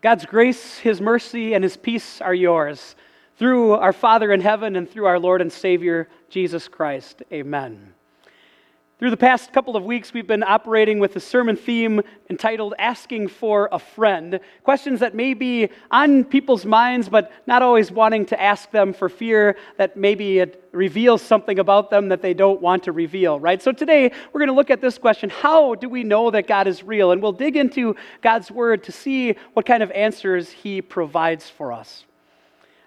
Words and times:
God's 0.00 0.26
grace, 0.26 0.78
His 0.78 1.00
mercy, 1.00 1.54
and 1.54 1.62
His 1.62 1.76
peace 1.76 2.20
are 2.20 2.34
yours 2.34 2.96
through 3.36 3.72
our 3.72 3.92
Father 3.92 4.32
in 4.32 4.40
heaven 4.40 4.76
and 4.76 4.88
through 4.88 5.06
our 5.06 5.18
Lord 5.18 5.40
and 5.40 5.52
Savior, 5.52 6.08
Jesus 6.28 6.68
Christ. 6.68 7.22
Amen. 7.32 7.94
Through 9.00 9.08
the 9.08 9.16
past 9.16 9.54
couple 9.54 9.78
of 9.78 9.84
weeks, 9.84 10.12
we've 10.12 10.26
been 10.26 10.42
operating 10.42 10.98
with 10.98 11.16
a 11.16 11.20
sermon 11.20 11.56
theme 11.56 12.02
entitled 12.28 12.74
Asking 12.78 13.28
for 13.28 13.70
a 13.72 13.78
Friend. 13.78 14.38
Questions 14.62 15.00
that 15.00 15.14
may 15.14 15.32
be 15.32 15.70
on 15.90 16.22
people's 16.22 16.66
minds, 16.66 17.08
but 17.08 17.32
not 17.46 17.62
always 17.62 17.90
wanting 17.90 18.26
to 18.26 18.38
ask 18.38 18.70
them 18.70 18.92
for 18.92 19.08
fear 19.08 19.56
that 19.78 19.96
maybe 19.96 20.40
it 20.40 20.68
reveals 20.72 21.22
something 21.22 21.58
about 21.58 21.88
them 21.88 22.10
that 22.10 22.20
they 22.20 22.34
don't 22.34 22.60
want 22.60 22.82
to 22.82 22.92
reveal, 22.92 23.40
right? 23.40 23.62
So 23.62 23.72
today, 23.72 24.12
we're 24.34 24.38
going 24.38 24.50
to 24.50 24.54
look 24.54 24.68
at 24.68 24.82
this 24.82 24.98
question 24.98 25.30
How 25.30 25.76
do 25.76 25.88
we 25.88 26.04
know 26.04 26.30
that 26.30 26.46
God 26.46 26.66
is 26.66 26.82
real? 26.82 27.12
And 27.12 27.22
we'll 27.22 27.32
dig 27.32 27.56
into 27.56 27.96
God's 28.20 28.50
Word 28.50 28.84
to 28.84 28.92
see 28.92 29.34
what 29.54 29.64
kind 29.64 29.82
of 29.82 29.90
answers 29.92 30.50
He 30.50 30.82
provides 30.82 31.48
for 31.48 31.72
us. 31.72 32.04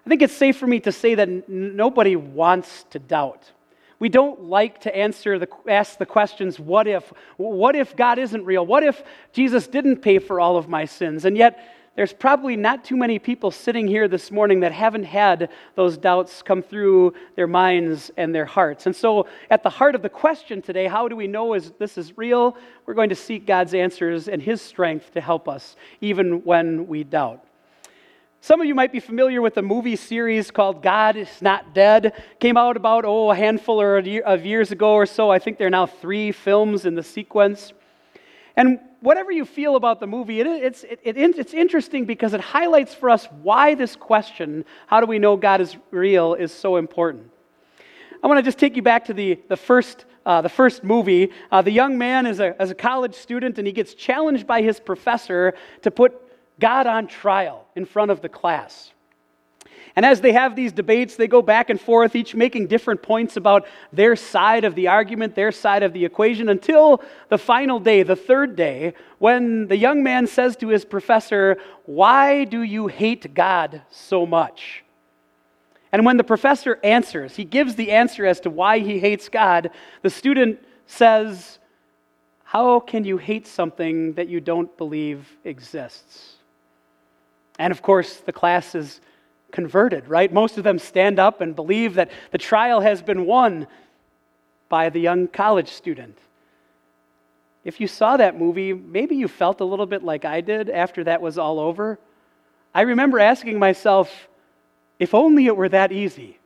I 0.06 0.08
think 0.08 0.22
it's 0.22 0.32
safe 0.32 0.58
for 0.58 0.68
me 0.68 0.78
to 0.78 0.92
say 0.92 1.16
that 1.16 1.28
n- 1.28 1.42
nobody 1.48 2.14
wants 2.14 2.84
to 2.90 3.00
doubt. 3.00 3.50
We 3.98 4.08
don't 4.08 4.44
like 4.44 4.80
to 4.82 4.96
answer 4.96 5.38
the, 5.38 5.48
ask 5.68 5.98
the 5.98 6.06
questions, 6.06 6.58
what 6.58 6.86
if? 6.86 7.12
What 7.36 7.76
if 7.76 7.96
God 7.96 8.18
isn't 8.18 8.44
real? 8.44 8.66
What 8.66 8.82
if 8.82 9.02
Jesus 9.32 9.66
didn't 9.66 9.98
pay 9.98 10.18
for 10.18 10.40
all 10.40 10.56
of 10.56 10.68
my 10.68 10.84
sins? 10.84 11.24
And 11.24 11.36
yet, 11.36 11.74
there's 11.96 12.12
probably 12.12 12.56
not 12.56 12.84
too 12.84 12.96
many 12.96 13.20
people 13.20 13.52
sitting 13.52 13.86
here 13.86 14.08
this 14.08 14.32
morning 14.32 14.60
that 14.60 14.72
haven't 14.72 15.04
had 15.04 15.48
those 15.76 15.96
doubts 15.96 16.42
come 16.42 16.60
through 16.60 17.14
their 17.36 17.46
minds 17.46 18.10
and 18.16 18.34
their 18.34 18.44
hearts. 18.44 18.86
And 18.86 18.96
so, 18.96 19.28
at 19.48 19.62
the 19.62 19.70
heart 19.70 19.94
of 19.94 20.02
the 20.02 20.08
question 20.08 20.60
today, 20.60 20.88
how 20.88 21.06
do 21.06 21.14
we 21.14 21.28
know 21.28 21.54
is 21.54 21.70
this 21.78 21.96
is 21.96 22.18
real? 22.18 22.56
We're 22.86 22.94
going 22.94 23.10
to 23.10 23.14
seek 23.14 23.46
God's 23.46 23.74
answers 23.74 24.26
and 24.26 24.42
His 24.42 24.60
strength 24.60 25.12
to 25.14 25.20
help 25.20 25.48
us, 25.48 25.76
even 26.00 26.42
when 26.44 26.88
we 26.88 27.04
doubt. 27.04 27.44
Some 28.44 28.60
of 28.60 28.66
you 28.66 28.74
might 28.74 28.92
be 28.92 29.00
familiar 29.00 29.40
with 29.40 29.56
a 29.56 29.62
movie 29.62 29.96
series 29.96 30.50
called 30.50 30.82
God 30.82 31.16
is 31.16 31.40
Not 31.40 31.72
Dead. 31.72 32.12
Came 32.40 32.58
out 32.58 32.76
about, 32.76 33.06
oh, 33.06 33.30
a 33.30 33.34
handful 33.34 33.80
of 33.80 34.44
years 34.44 34.70
ago 34.70 34.92
or 34.92 35.06
so. 35.06 35.30
I 35.30 35.38
think 35.38 35.56
there 35.56 35.66
are 35.68 35.70
now 35.70 35.86
three 35.86 36.30
films 36.30 36.84
in 36.84 36.94
the 36.94 37.02
sequence. 37.02 37.72
And 38.54 38.80
whatever 39.00 39.32
you 39.32 39.46
feel 39.46 39.76
about 39.76 39.98
the 39.98 40.06
movie, 40.06 40.40
it, 40.40 40.46
it's, 40.46 40.84
it, 40.84 41.00
it, 41.02 41.16
it's 41.16 41.54
interesting 41.54 42.04
because 42.04 42.34
it 42.34 42.42
highlights 42.42 42.92
for 42.92 43.08
us 43.08 43.26
why 43.40 43.74
this 43.74 43.96
question, 43.96 44.66
how 44.88 45.00
do 45.00 45.06
we 45.06 45.18
know 45.18 45.38
God 45.38 45.62
is 45.62 45.78
real, 45.90 46.34
is 46.34 46.52
so 46.52 46.76
important. 46.76 47.30
I 48.22 48.26
want 48.26 48.36
to 48.36 48.42
just 48.42 48.58
take 48.58 48.76
you 48.76 48.82
back 48.82 49.06
to 49.06 49.14
the, 49.14 49.40
the, 49.48 49.56
first, 49.56 50.04
uh, 50.26 50.42
the 50.42 50.50
first 50.50 50.84
movie. 50.84 51.30
Uh, 51.50 51.62
the 51.62 51.72
young 51.72 51.96
man 51.96 52.26
is 52.26 52.40
a, 52.40 52.62
is 52.62 52.70
a 52.70 52.74
college 52.74 53.14
student 53.14 53.56
and 53.56 53.66
he 53.66 53.72
gets 53.72 53.94
challenged 53.94 54.46
by 54.46 54.60
his 54.60 54.78
professor 54.80 55.54
to 55.80 55.90
put 55.90 56.20
God 56.60 56.86
on 56.86 57.06
trial 57.06 57.66
in 57.74 57.84
front 57.84 58.10
of 58.10 58.20
the 58.20 58.28
class. 58.28 58.92
And 59.96 60.04
as 60.04 60.20
they 60.20 60.32
have 60.32 60.56
these 60.56 60.72
debates, 60.72 61.14
they 61.14 61.28
go 61.28 61.40
back 61.40 61.70
and 61.70 61.80
forth, 61.80 62.16
each 62.16 62.34
making 62.34 62.66
different 62.66 63.00
points 63.00 63.36
about 63.36 63.66
their 63.92 64.16
side 64.16 64.64
of 64.64 64.74
the 64.74 64.88
argument, 64.88 65.36
their 65.36 65.52
side 65.52 65.84
of 65.84 65.92
the 65.92 66.04
equation, 66.04 66.48
until 66.48 67.00
the 67.28 67.38
final 67.38 67.78
day, 67.78 68.02
the 68.02 68.16
third 68.16 68.56
day, 68.56 68.94
when 69.18 69.68
the 69.68 69.76
young 69.76 70.02
man 70.02 70.26
says 70.26 70.56
to 70.56 70.68
his 70.68 70.84
professor, 70.84 71.58
Why 71.86 72.44
do 72.44 72.62
you 72.62 72.88
hate 72.88 73.34
God 73.34 73.82
so 73.90 74.26
much? 74.26 74.82
And 75.92 76.04
when 76.04 76.16
the 76.16 76.24
professor 76.24 76.80
answers, 76.82 77.36
he 77.36 77.44
gives 77.44 77.76
the 77.76 77.92
answer 77.92 78.26
as 78.26 78.40
to 78.40 78.50
why 78.50 78.80
he 78.80 78.98
hates 78.98 79.28
God, 79.28 79.70
the 80.02 80.10
student 80.10 80.58
says, 80.86 81.60
How 82.42 82.80
can 82.80 83.04
you 83.04 83.16
hate 83.16 83.46
something 83.46 84.14
that 84.14 84.28
you 84.28 84.40
don't 84.40 84.76
believe 84.76 85.38
exists? 85.44 86.33
And 87.58 87.70
of 87.70 87.82
course, 87.82 88.16
the 88.16 88.32
class 88.32 88.74
is 88.74 89.00
converted, 89.52 90.08
right? 90.08 90.32
Most 90.32 90.58
of 90.58 90.64
them 90.64 90.78
stand 90.78 91.18
up 91.18 91.40
and 91.40 91.54
believe 91.54 91.94
that 91.94 92.10
the 92.32 92.38
trial 92.38 92.80
has 92.80 93.02
been 93.02 93.26
won 93.26 93.66
by 94.68 94.90
the 94.90 95.00
young 95.00 95.28
college 95.28 95.68
student. 95.68 96.18
If 97.64 97.80
you 97.80 97.86
saw 97.86 98.16
that 98.16 98.38
movie, 98.38 98.72
maybe 98.72 99.16
you 99.16 99.28
felt 99.28 99.60
a 99.60 99.64
little 99.64 99.86
bit 99.86 100.02
like 100.02 100.24
I 100.24 100.40
did 100.40 100.68
after 100.68 101.04
that 101.04 101.22
was 101.22 101.38
all 101.38 101.58
over. 101.58 101.98
I 102.74 102.82
remember 102.82 103.20
asking 103.20 103.58
myself, 103.58 104.28
if 104.98 105.14
only 105.14 105.46
it 105.46 105.56
were 105.56 105.68
that 105.68 105.92
easy, 105.92 106.38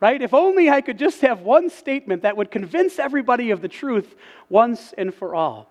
right? 0.00 0.20
If 0.20 0.34
only 0.34 0.70
I 0.70 0.80
could 0.80 0.98
just 0.98 1.20
have 1.20 1.42
one 1.42 1.70
statement 1.70 2.22
that 2.22 2.36
would 2.36 2.50
convince 2.50 2.98
everybody 2.98 3.50
of 3.50 3.60
the 3.60 3.68
truth 3.68 4.14
once 4.48 4.94
and 4.96 5.14
for 5.14 5.34
all. 5.34 5.69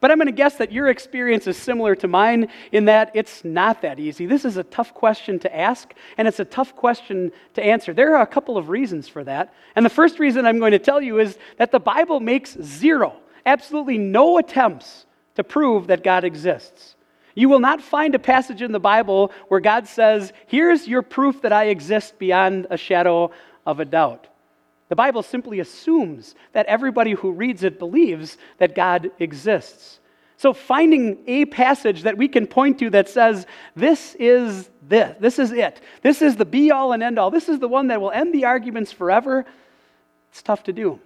But 0.00 0.10
I'm 0.10 0.18
going 0.18 0.26
to 0.26 0.32
guess 0.32 0.56
that 0.56 0.70
your 0.70 0.88
experience 0.88 1.46
is 1.46 1.56
similar 1.56 1.94
to 1.96 2.08
mine 2.08 2.48
in 2.70 2.84
that 2.84 3.10
it's 3.14 3.44
not 3.44 3.82
that 3.82 3.98
easy. 3.98 4.26
This 4.26 4.44
is 4.44 4.56
a 4.56 4.62
tough 4.64 4.94
question 4.94 5.38
to 5.40 5.56
ask, 5.56 5.92
and 6.16 6.28
it's 6.28 6.38
a 6.38 6.44
tough 6.44 6.76
question 6.76 7.32
to 7.54 7.62
answer. 7.62 7.92
There 7.92 8.16
are 8.16 8.22
a 8.22 8.26
couple 8.26 8.56
of 8.56 8.68
reasons 8.68 9.08
for 9.08 9.24
that. 9.24 9.52
And 9.74 9.84
the 9.84 9.90
first 9.90 10.18
reason 10.18 10.46
I'm 10.46 10.60
going 10.60 10.72
to 10.72 10.78
tell 10.78 11.00
you 11.00 11.18
is 11.18 11.36
that 11.56 11.72
the 11.72 11.80
Bible 11.80 12.20
makes 12.20 12.56
zero, 12.62 13.16
absolutely 13.44 13.98
no 13.98 14.38
attempts 14.38 15.06
to 15.34 15.42
prove 15.42 15.88
that 15.88 16.04
God 16.04 16.24
exists. 16.24 16.94
You 17.34 17.48
will 17.48 17.60
not 17.60 17.80
find 17.80 18.14
a 18.14 18.18
passage 18.18 18.62
in 18.62 18.72
the 18.72 18.80
Bible 18.80 19.32
where 19.46 19.60
God 19.60 19.86
says, 19.86 20.32
Here's 20.46 20.88
your 20.88 21.02
proof 21.02 21.42
that 21.42 21.52
I 21.52 21.66
exist 21.66 22.18
beyond 22.18 22.66
a 22.70 22.76
shadow 22.76 23.30
of 23.64 23.78
a 23.78 23.84
doubt. 23.84 24.26
The 24.88 24.96
Bible 24.96 25.22
simply 25.22 25.60
assumes 25.60 26.34
that 26.52 26.66
everybody 26.66 27.12
who 27.12 27.32
reads 27.32 27.62
it 27.62 27.78
believes 27.78 28.38
that 28.58 28.74
God 28.74 29.10
exists. 29.18 30.00
So 30.38 30.52
finding 30.52 31.18
a 31.26 31.46
passage 31.46 32.02
that 32.02 32.16
we 32.16 32.28
can 32.28 32.46
point 32.46 32.78
to 32.78 32.90
that 32.90 33.08
says, 33.08 33.46
this 33.74 34.14
is 34.18 34.70
this, 34.82 35.16
this 35.20 35.38
is 35.38 35.52
it, 35.52 35.80
this 36.02 36.22
is 36.22 36.36
the 36.36 36.44
be 36.44 36.70
all 36.70 36.92
and 36.92 37.02
end 37.02 37.18
all, 37.18 37.30
this 37.30 37.48
is 37.48 37.58
the 37.58 37.68
one 37.68 37.88
that 37.88 38.00
will 38.00 38.12
end 38.12 38.32
the 38.32 38.44
arguments 38.44 38.92
forever, 38.92 39.44
it's 40.30 40.40
tough 40.40 40.62
to 40.64 40.72
do. 40.72 41.00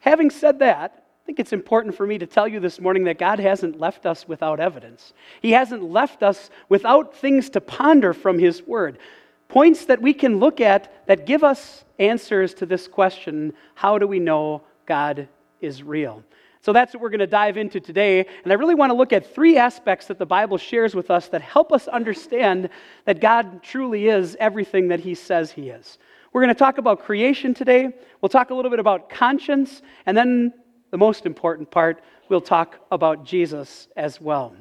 Having 0.00 0.30
said 0.30 0.58
that, 0.60 0.92
I 0.96 1.26
think 1.26 1.38
it's 1.38 1.52
important 1.52 1.94
for 1.94 2.06
me 2.06 2.18
to 2.18 2.26
tell 2.26 2.48
you 2.48 2.60
this 2.60 2.80
morning 2.80 3.04
that 3.04 3.18
God 3.18 3.38
hasn't 3.38 3.78
left 3.78 4.06
us 4.06 4.26
without 4.26 4.58
evidence. 4.58 5.12
He 5.40 5.52
hasn't 5.52 5.82
left 5.82 6.22
us 6.22 6.50
without 6.68 7.14
things 7.14 7.50
to 7.50 7.60
ponder 7.60 8.12
from 8.12 8.38
His 8.38 8.62
Word 8.62 8.98
points 9.48 9.84
that 9.86 10.00
we 10.00 10.14
can 10.14 10.38
look 10.38 10.60
at 10.60 11.06
that 11.06 11.26
give 11.26 11.44
us 11.44 11.84
answers 11.98 12.54
to 12.54 12.66
this 12.66 12.88
question 12.88 13.52
how 13.74 13.98
do 13.98 14.06
we 14.06 14.18
know 14.18 14.62
God 14.86 15.28
is 15.60 15.82
real? 15.82 16.22
So 16.64 16.72
that's 16.72 16.94
what 16.94 17.02
we're 17.02 17.10
going 17.10 17.20
to 17.20 17.26
dive 17.26 17.58
into 17.58 17.78
today. 17.78 18.20
And 18.42 18.50
I 18.50 18.56
really 18.56 18.74
want 18.74 18.88
to 18.88 18.96
look 18.96 19.12
at 19.12 19.34
three 19.34 19.58
aspects 19.58 20.06
that 20.06 20.18
the 20.18 20.24
Bible 20.24 20.56
shares 20.56 20.94
with 20.94 21.10
us 21.10 21.28
that 21.28 21.42
help 21.42 21.72
us 21.72 21.88
understand 21.88 22.70
that 23.04 23.20
God 23.20 23.62
truly 23.62 24.08
is 24.08 24.34
everything 24.40 24.88
that 24.88 25.00
He 25.00 25.14
says 25.14 25.50
He 25.50 25.68
is. 25.68 25.98
We're 26.32 26.40
going 26.40 26.54
to 26.54 26.58
talk 26.58 26.78
about 26.78 27.00
creation 27.00 27.52
today. 27.52 27.90
We'll 28.22 28.30
talk 28.30 28.48
a 28.48 28.54
little 28.54 28.70
bit 28.70 28.80
about 28.80 29.10
conscience. 29.10 29.82
And 30.06 30.16
then 30.16 30.54
the 30.90 30.96
most 30.96 31.26
important 31.26 31.70
part, 31.70 32.02
we'll 32.30 32.40
talk 32.40 32.78
about 32.90 33.26
Jesus 33.26 33.88
as 33.94 34.18
well. 34.18 34.56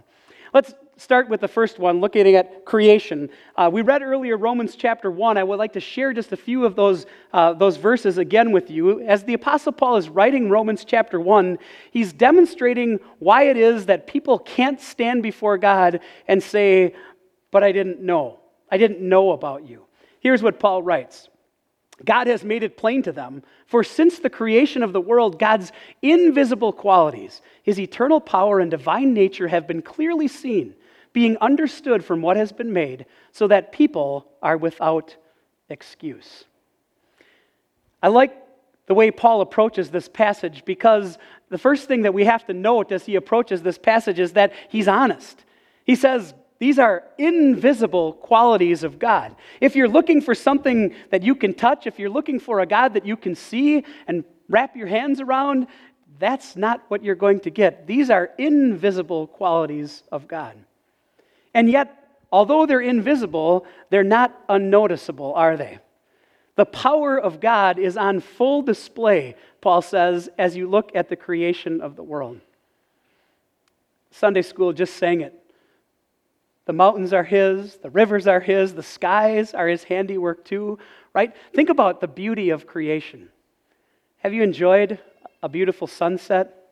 Let's 0.54 0.74
start 0.98 1.30
with 1.30 1.42
the 1.42 1.48
first 1.48 1.80
one, 1.80 2.00
looking 2.00 2.36
at 2.36 2.66
creation. 2.66 3.30
Uh, 3.56 3.70
we 3.72 3.82
read 3.82 4.02
earlier 4.02 4.38
Romans 4.38 4.76
chapter 4.76 5.10
1. 5.10 5.38
I 5.38 5.44
would 5.44 5.60
like 5.60 5.74
to 5.74 5.80
share 5.80 6.14
just 6.14 6.32
a 6.32 6.38
few 6.38 6.66
of 6.66 6.76
those, 6.76 7.06
uh, 7.34 7.54
those 7.54 7.78
verses 7.78 8.18
again 8.18 8.52
with 8.52 8.70
you. 8.70 9.02
As 9.02 9.24
the 9.24 9.34
Apostle 9.34 9.72
Paul 9.72 9.98
is 9.98 10.10
writing 10.10 10.50
Romans 10.50 10.86
chapter 10.86 11.20
1, 11.20 11.58
he's 11.92 12.14
demonstrating 12.14 13.00
why 13.20 13.44
it 13.44 13.58
is 13.58 13.88
that 13.88 14.08
people 14.08 14.40
can't 14.40 14.80
stand 14.80 15.24
before 15.24 15.58
God 15.58 16.00
and 16.28 16.42
say, 16.42 16.94
But 17.52 17.64
I 17.64 17.72
didn't 17.72 18.02
know. 18.02 18.40
I 18.70 18.78
didn't 18.78 19.02
know 19.02 19.32
about 19.32 19.68
you. 19.68 19.86
Here's 20.20 20.42
what 20.42 20.60
Paul 20.60 20.84
writes. 20.84 21.30
God 22.06 22.28
has 22.28 22.44
made 22.44 22.64
it 22.64 22.78
plain 22.78 23.04
to 23.04 23.12
them. 23.12 23.44
For 23.66 23.84
since 23.84 24.20
the 24.20 24.30
creation 24.30 24.84
of 24.84 24.94
the 24.94 25.02
world, 25.02 25.40
God's 25.40 25.72
invisible 26.02 26.74
qualities, 26.74 27.42
his 27.64 27.80
eternal 27.80 28.20
power 28.20 28.60
and 28.60 28.72
divine 28.72 29.14
nature 29.14 29.48
have 29.48 29.68
been 29.68 29.82
clearly 29.82 30.28
seen, 30.28 30.76
being 31.14 31.38
understood 31.38 32.04
from 32.04 32.22
what 32.22 32.38
has 32.38 32.52
been 32.52 32.74
made, 32.74 33.06
so 33.32 33.48
that 33.48 33.72
people 33.72 34.28
are 34.42 34.58
without 34.58 35.16
excuse. 35.70 36.46
I 38.02 38.10
like 38.10 38.36
the 38.88 38.94
way 38.94 39.12
Paul 39.12 39.42
approaches 39.42 39.90
this 39.90 40.10
passage 40.10 40.66
because 40.66 41.18
the 41.50 41.58
first 41.58 41.88
thing 41.88 42.02
that 42.02 42.14
we 42.14 42.26
have 42.26 42.46
to 42.48 42.54
note 42.54 42.92
as 42.92 43.06
he 43.06 43.16
approaches 43.16 43.62
this 43.62 43.78
passage 43.78 44.20
is 44.20 44.34
that 44.34 44.52
he's 44.70 44.88
honest. 44.88 45.46
He 45.86 45.96
says, 45.96 46.34
these 46.60 46.80
are 46.80 47.04
invisible 47.18 48.14
qualities 48.14 48.84
of 48.84 49.00
God. 49.00 49.36
If 49.62 49.76
you're 49.76 49.88
looking 49.88 50.22
for 50.22 50.36
something 50.36 50.96
that 51.12 51.24
you 51.24 51.36
can 51.36 51.54
touch, 51.54 51.88
if 51.88 52.00
you're 52.00 52.10
looking 52.10 52.40
for 52.40 52.60
a 52.60 52.66
God 52.66 52.94
that 52.96 53.06
you 53.06 53.16
can 53.16 53.36
see 53.36 53.84
and 54.08 54.24
wrap 54.50 54.76
your 54.76 54.88
hands 54.88 55.22
around, 55.22 55.68
that's 56.20 56.56
not 56.56 56.84
what 56.90 57.04
you're 57.04 57.16
going 57.16 57.40
to 57.42 57.50
get. 57.50 57.88
These 57.88 58.10
are 58.10 58.32
invisible 58.38 59.28
qualities 59.28 60.04
of 60.12 60.28
God. 60.28 60.56
And 61.54 61.70
yet, 61.70 62.18
although 62.32 62.66
they're 62.66 62.82
invisible, 62.82 63.66
they're 63.90 64.04
not 64.04 64.38
unnoticeable, 64.50 65.34
are 65.34 65.56
they? 65.56 65.80
The 66.56 66.66
power 66.66 67.20
of 67.20 67.40
God 67.40 67.80
is 67.80 67.98
on 67.98 68.20
full 68.20 68.62
display, 68.62 69.36
Paul 69.62 69.82
says, 69.82 70.30
as 70.38 70.56
you 70.56 70.70
look 70.70 70.92
at 70.96 71.10
the 71.10 71.16
creation 71.16 71.82
of 71.82 71.96
the 71.96 72.04
world. 72.04 72.40
Sunday 74.12 74.44
school 74.44 74.74
just 74.74 74.98
sang 74.98 75.22
it. 75.22 75.34
The 76.66 76.74
mountains 76.74 77.12
are 77.12 77.24
His, 77.24 77.78
the 77.78 77.90
rivers 77.90 78.28
are 78.28 78.40
His, 78.40 78.74
the 78.74 78.84
skies 78.84 79.54
are 79.54 79.68
His 79.68 79.84
handiwork 79.84 80.46
too, 80.46 80.78
right? 81.14 81.36
Think 81.54 81.70
about 81.70 82.00
the 82.00 82.08
beauty 82.08 82.52
of 82.52 82.68
creation. 82.68 83.30
Have 84.20 84.34
you 84.34 84.44
enjoyed 84.44 85.00
a 85.42 85.50
beautiful 85.50 85.88
sunset, 85.88 86.72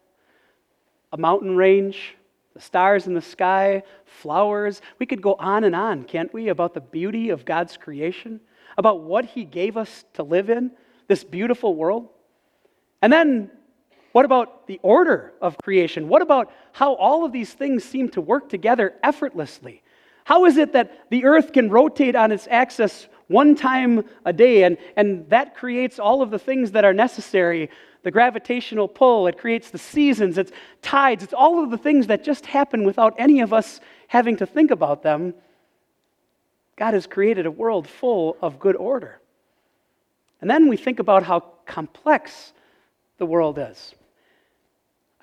a 1.12 1.18
mountain 1.18 1.58
range, 1.58 2.16
the 2.54 2.62
stars 2.62 3.08
in 3.08 3.14
the 3.14 3.22
sky, 3.22 3.84
flowers? 4.06 4.82
We 5.00 5.06
could 5.06 5.22
go 5.22 5.36
on 5.40 5.64
and 5.64 5.76
on, 5.76 6.04
can't 6.04 6.34
we, 6.34 6.50
about 6.50 6.74
the 6.74 6.82
beauty 6.82 7.30
of 7.30 7.46
God's 7.46 7.78
creation, 7.78 8.42
about 8.78 9.02
what 9.02 9.26
He 9.26 9.46
gave 9.46 9.78
us 9.78 10.06
to 10.14 10.24
live 10.24 10.50
in, 10.50 10.72
this 11.08 11.24
beautiful 11.24 11.76
world? 11.76 12.10
And 13.02 13.12
then 13.12 13.52
what 14.12 14.26
about 14.26 14.68
the 14.68 14.80
order 14.84 15.34
of 15.42 15.58
creation? 15.58 16.10
What 16.10 16.22
about 16.22 16.52
how 16.74 16.96
all 16.96 17.26
of 17.26 17.32
these 17.32 17.54
things 17.54 17.84
seem 17.84 18.10
to 18.10 18.22
work 18.22 18.50
together 18.50 18.94
effortlessly? 19.04 19.82
How 20.26 20.46
is 20.46 20.58
it 20.58 20.74
that 20.74 21.10
the 21.10 21.26
earth 21.26 21.54
can 21.54 21.70
rotate 21.70 22.16
on 22.16 22.32
its 22.32 22.48
axis 22.50 23.08
one 23.28 23.56
time 23.56 24.04
a 24.26 24.34
day 24.34 24.64
and, 24.64 24.78
and 24.98 25.30
that 25.30 25.56
creates 25.56 25.98
all 25.98 26.22
of 26.22 26.30
the 26.30 26.40
things 26.40 26.72
that 26.72 26.86
are 26.86 26.94
necessary? 26.94 27.70
The 28.04 28.12
gravitational 28.12 28.88
pull, 28.88 29.28
it 29.28 29.38
creates 29.38 29.70
the 29.70 29.78
seasons, 29.78 30.38
it's 30.38 30.52
tides, 30.82 31.24
it's 31.24 31.34
all 31.34 31.64
of 31.64 31.70
the 31.70 31.78
things 31.78 32.08
that 32.08 32.24
just 32.24 32.46
happen 32.46 32.84
without 32.84 33.14
any 33.18 33.42
of 33.42 33.54
us 33.54 33.80
having 34.08 34.38
to 34.38 34.46
think 34.46 34.72
about 34.72 35.04
them. 35.04 35.36
God 36.76 36.96
has 36.96 37.06
created 37.06 37.46
a 37.46 37.52
world 37.52 37.88
full 37.88 38.38
of 38.42 38.60
good 38.60 38.76
order. 38.76 39.20
And 40.42 40.50
then 40.50 40.68
we 40.68 40.78
think 40.78 41.00
about 41.00 41.24
how 41.24 41.42
complex 41.68 42.54
the 43.20 43.26
world 43.28 43.60
is. 43.60 43.94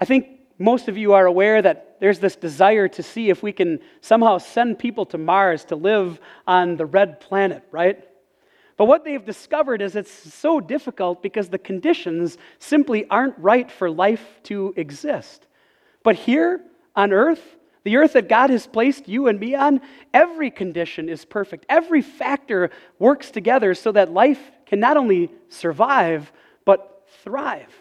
I 0.00 0.04
think 0.04 0.28
most 0.58 0.88
of 0.88 0.96
you 0.96 1.12
are 1.14 1.26
aware 1.26 1.60
that 1.60 1.96
there's 2.00 2.20
this 2.20 2.36
desire 2.36 2.86
to 2.88 3.02
see 3.02 3.28
if 3.30 3.42
we 3.42 3.52
can 3.52 3.80
somehow 4.00 4.38
send 4.38 4.78
people 4.78 5.04
to 5.06 5.18
Mars 5.18 5.64
to 5.66 5.76
live 5.76 6.20
on 6.46 6.76
the 6.76 6.86
red 6.86 7.20
planet, 7.20 7.64
right? 7.72 8.07
But 8.78 8.86
what 8.86 9.04
they've 9.04 9.24
discovered 9.24 9.82
is 9.82 9.96
it's 9.96 10.32
so 10.32 10.60
difficult 10.60 11.20
because 11.20 11.48
the 11.48 11.58
conditions 11.58 12.38
simply 12.60 13.06
aren't 13.10 13.36
right 13.36 13.70
for 13.70 13.90
life 13.90 14.24
to 14.44 14.72
exist. 14.76 15.48
But 16.04 16.14
here 16.14 16.60
on 16.94 17.12
earth, 17.12 17.42
the 17.82 17.96
earth 17.96 18.12
that 18.12 18.28
God 18.28 18.50
has 18.50 18.68
placed 18.68 19.08
you 19.08 19.26
and 19.26 19.40
me 19.40 19.56
on, 19.56 19.80
every 20.14 20.50
condition 20.50 21.08
is 21.08 21.24
perfect. 21.24 21.66
Every 21.68 22.02
factor 22.02 22.70
works 23.00 23.32
together 23.32 23.74
so 23.74 23.90
that 23.92 24.12
life 24.12 24.40
can 24.64 24.78
not 24.78 24.96
only 24.96 25.32
survive, 25.48 26.32
but 26.64 27.04
thrive. 27.24 27.74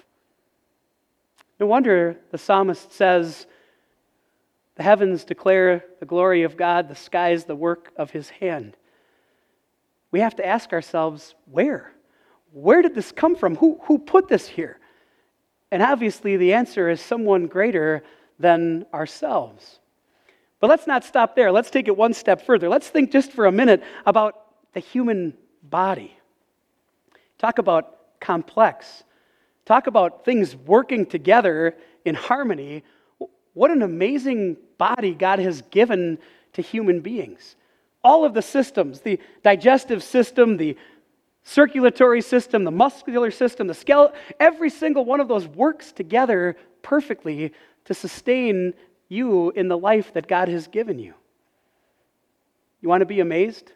No 1.60 1.68
wonder 1.68 2.18
the 2.32 2.40
psalmist 2.40 2.92
says, 2.92 3.46
The 4.76 4.84
heavens 4.84 5.24
declare 5.24 5.86
the 6.00 6.06
glory 6.08 6.42
of 6.42 6.58
God, 6.58 6.90
the 6.90 6.96
skies 6.96 7.44
the 7.46 7.56
work 7.56 7.92
of 7.98 8.10
his 8.10 8.30
hand. 8.30 8.76
We 10.12 10.19
have 10.21 10.36
to 10.38 10.45
ask 10.45 10.74
ourselves, 10.74 11.36
where? 11.45 11.92
Where 12.51 12.81
did 12.81 12.95
this 12.95 13.12
come 13.12 13.36
from? 13.36 13.56
Who, 13.56 13.80
who 13.83 14.00
put 14.00 14.27
this 14.27 14.48
here? 14.48 14.80
And 15.71 15.83
obviously, 15.83 16.38
the 16.38 16.54
answer 16.54 16.89
is 16.89 17.01
someone 17.01 17.48
greater 17.48 18.04
than 18.39 18.86
ourselves. 18.94 19.80
But 20.59 20.69
let's 20.69 20.88
not 20.88 21.04
stop 21.04 21.36
there. 21.36 21.51
Let's 21.51 21.69
take 21.69 21.88
it 21.88 21.95
one 21.95 22.13
step 22.13 22.45
further. 22.45 22.69
Let's 22.69 22.88
think 22.88 23.12
just 23.12 23.31
for 23.31 23.45
a 23.45 23.51
minute 23.51 23.83
about 24.06 24.74
the 24.74 24.80
human 24.80 25.33
body. 25.62 26.15
Talk 27.38 27.59
about 27.59 28.19
complex. 28.19 29.04
Talk 29.65 29.88
about 29.88 30.24
things 30.24 30.56
working 30.56 31.06
together 31.06 31.75
in 32.06 32.15
harmony. 32.15 32.83
What 33.54 33.71
an 33.71 33.81
amazing 33.81 34.57
body 34.77 35.13
God 35.13 35.39
has 35.39 35.62
given 35.63 36.18
to 36.54 36.62
human 36.62 37.01
beings. 37.01 37.56
All 38.04 38.26
of 38.26 38.34
the 38.34 38.42
systems 38.42 39.02
the 39.02 39.20
digestive 39.44 40.04
system, 40.04 40.58
the 40.58 40.78
circulatory 41.44 42.22
system, 42.22 42.64
the 42.64 42.72
muscular 42.72 43.32
system, 43.32 43.68
the 43.68 43.74
skeleton 43.74 44.18
every 44.40 44.70
single 44.70 45.06
one 45.06 45.20
of 45.20 45.28
those 45.28 45.48
works 45.48 45.92
together 45.92 46.58
perfectly 46.82 47.54
to 47.86 47.94
sustain 47.94 48.74
you 49.10 49.52
in 49.52 49.68
the 49.68 49.78
life 49.78 50.14
that 50.14 50.28
God 50.28 50.50
has 50.50 50.68
given 50.68 51.00
you. 51.00 51.14
You 52.82 52.90
want 52.90 53.02
to 53.02 53.06
be 53.06 53.20
amazed? 53.20 53.72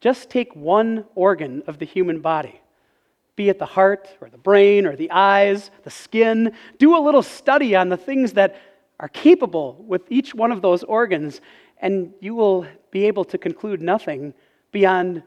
Just 0.00 0.30
take 0.30 0.54
one 0.54 1.04
organ 1.14 1.62
of 1.66 1.78
the 1.78 1.86
human 1.86 2.20
body 2.20 2.60
be 3.38 3.48
it 3.48 3.60
the 3.60 3.64
heart 3.64 4.08
or 4.20 4.28
the 4.28 4.36
brain 4.36 4.84
or 4.84 4.96
the 4.96 5.12
eyes, 5.12 5.70
the 5.84 5.90
skin. 5.90 6.52
Do 6.78 6.98
a 6.98 7.00
little 7.00 7.22
study 7.22 7.76
on 7.76 7.88
the 7.88 7.96
things 7.96 8.32
that 8.32 8.56
are 8.98 9.08
capable 9.08 9.84
with 9.86 10.02
each 10.10 10.34
one 10.34 10.50
of 10.50 10.60
those 10.60 10.82
organs, 10.82 11.40
and 11.80 12.12
you 12.20 12.34
will 12.34 12.66
be 12.90 13.06
able 13.06 13.24
to 13.26 13.38
conclude 13.38 13.80
nothing 13.80 14.34
beyond 14.72 15.22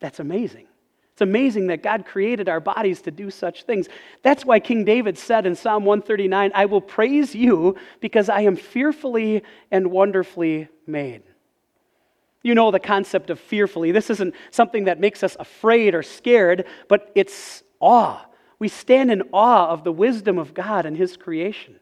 that's 0.00 0.20
amazing. 0.20 0.66
It's 1.12 1.22
amazing 1.22 1.66
that 1.66 1.82
God 1.82 2.06
created 2.06 2.48
our 2.48 2.60
bodies 2.60 3.02
to 3.02 3.10
do 3.10 3.28
such 3.30 3.64
things. 3.64 3.88
That's 4.22 4.44
why 4.44 4.60
King 4.60 4.84
David 4.84 5.18
said 5.18 5.46
in 5.46 5.56
Psalm 5.56 5.84
139 5.84 6.52
I 6.54 6.66
will 6.66 6.80
praise 6.80 7.34
you 7.34 7.76
because 8.00 8.28
I 8.28 8.42
am 8.42 8.54
fearfully 8.54 9.42
and 9.72 9.90
wonderfully 9.90 10.68
made. 10.86 11.22
You 12.42 12.54
know 12.54 12.70
the 12.70 12.78
concept 12.78 13.30
of 13.30 13.40
fearfully. 13.40 13.90
This 13.90 14.10
isn't 14.10 14.34
something 14.52 14.84
that 14.84 15.00
makes 15.00 15.24
us 15.24 15.36
afraid 15.40 15.94
or 15.94 16.04
scared, 16.04 16.66
but 16.88 17.10
it's 17.16 17.64
awe. 17.80 18.24
We 18.60 18.68
stand 18.68 19.10
in 19.10 19.22
awe 19.32 19.70
of 19.70 19.82
the 19.82 19.92
wisdom 19.92 20.38
of 20.38 20.54
God 20.54 20.86
and 20.86 20.96
His 20.96 21.16
creation. 21.16 21.80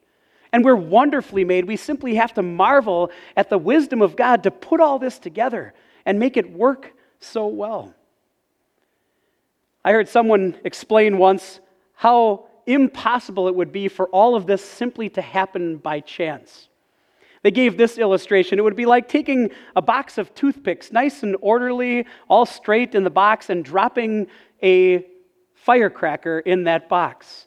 And 0.56 0.64
we're 0.64 0.74
wonderfully 0.74 1.44
made. 1.44 1.66
We 1.66 1.76
simply 1.76 2.14
have 2.14 2.32
to 2.32 2.42
marvel 2.42 3.10
at 3.36 3.50
the 3.50 3.58
wisdom 3.58 4.00
of 4.00 4.16
God 4.16 4.42
to 4.44 4.50
put 4.50 4.80
all 4.80 4.98
this 4.98 5.18
together 5.18 5.74
and 6.06 6.18
make 6.18 6.38
it 6.38 6.50
work 6.50 6.94
so 7.20 7.46
well. 7.46 7.94
I 9.84 9.92
heard 9.92 10.08
someone 10.08 10.56
explain 10.64 11.18
once 11.18 11.60
how 11.92 12.46
impossible 12.64 13.48
it 13.48 13.54
would 13.54 13.70
be 13.70 13.88
for 13.88 14.08
all 14.08 14.34
of 14.34 14.46
this 14.46 14.64
simply 14.64 15.10
to 15.10 15.20
happen 15.20 15.76
by 15.76 16.00
chance. 16.00 16.70
They 17.42 17.50
gave 17.50 17.76
this 17.76 17.98
illustration. 17.98 18.58
It 18.58 18.62
would 18.62 18.76
be 18.76 18.86
like 18.86 19.10
taking 19.10 19.50
a 19.76 19.82
box 19.82 20.16
of 20.16 20.34
toothpicks, 20.34 20.90
nice 20.90 21.22
and 21.22 21.36
orderly, 21.42 22.06
all 22.28 22.46
straight 22.46 22.94
in 22.94 23.04
the 23.04 23.10
box, 23.10 23.50
and 23.50 23.62
dropping 23.62 24.28
a 24.62 25.04
firecracker 25.52 26.38
in 26.38 26.64
that 26.64 26.88
box. 26.88 27.45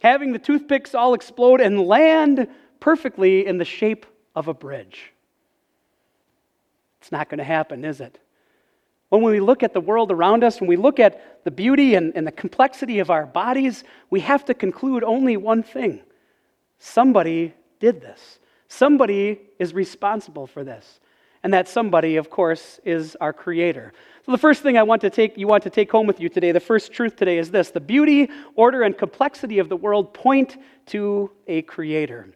Having 0.00 0.32
the 0.32 0.38
toothpicks 0.38 0.94
all 0.94 1.14
explode 1.14 1.60
and 1.60 1.80
land 1.80 2.48
perfectly 2.80 3.46
in 3.46 3.58
the 3.58 3.64
shape 3.64 4.06
of 4.34 4.48
a 4.48 4.54
bridge. 4.54 5.12
It's 7.00 7.12
not 7.12 7.28
going 7.28 7.38
to 7.38 7.44
happen, 7.44 7.84
is 7.84 8.00
it? 8.00 8.18
When 9.10 9.22
we 9.22 9.40
look 9.40 9.62
at 9.62 9.74
the 9.74 9.80
world 9.80 10.12
around 10.12 10.44
us, 10.44 10.60
when 10.60 10.68
we 10.68 10.76
look 10.76 11.00
at 11.00 11.44
the 11.44 11.50
beauty 11.50 11.94
and, 11.94 12.12
and 12.14 12.26
the 12.26 12.32
complexity 12.32 13.00
of 13.00 13.10
our 13.10 13.26
bodies, 13.26 13.84
we 14.08 14.20
have 14.20 14.44
to 14.46 14.54
conclude 14.54 15.02
only 15.02 15.36
one 15.36 15.62
thing 15.62 16.00
somebody 16.78 17.52
did 17.80 18.00
this. 18.00 18.38
Somebody 18.68 19.40
is 19.58 19.74
responsible 19.74 20.46
for 20.46 20.62
this. 20.62 21.00
And 21.42 21.54
that 21.54 21.68
somebody, 21.68 22.16
of 22.16 22.28
course, 22.28 22.80
is 22.84 23.16
our 23.16 23.32
creator. 23.32 23.92
So 24.26 24.32
the 24.32 24.38
first 24.38 24.62
thing 24.62 24.76
I 24.76 24.82
want 24.82 25.00
to 25.00 25.10
take 25.10 25.38
you 25.38 25.46
want 25.46 25.62
to 25.62 25.70
take 25.70 25.90
home 25.90 26.06
with 26.06 26.20
you 26.20 26.28
today, 26.28 26.52
the 26.52 26.60
first 26.60 26.92
truth 26.92 27.16
today 27.16 27.38
is 27.38 27.50
this: 27.50 27.70
the 27.70 27.80
beauty, 27.80 28.28
order 28.54 28.82
and 28.82 28.96
complexity 28.96 29.58
of 29.58 29.68
the 29.70 29.76
world 29.76 30.12
point 30.12 30.58
to 30.86 31.30
a 31.46 31.62
creator. 31.62 32.28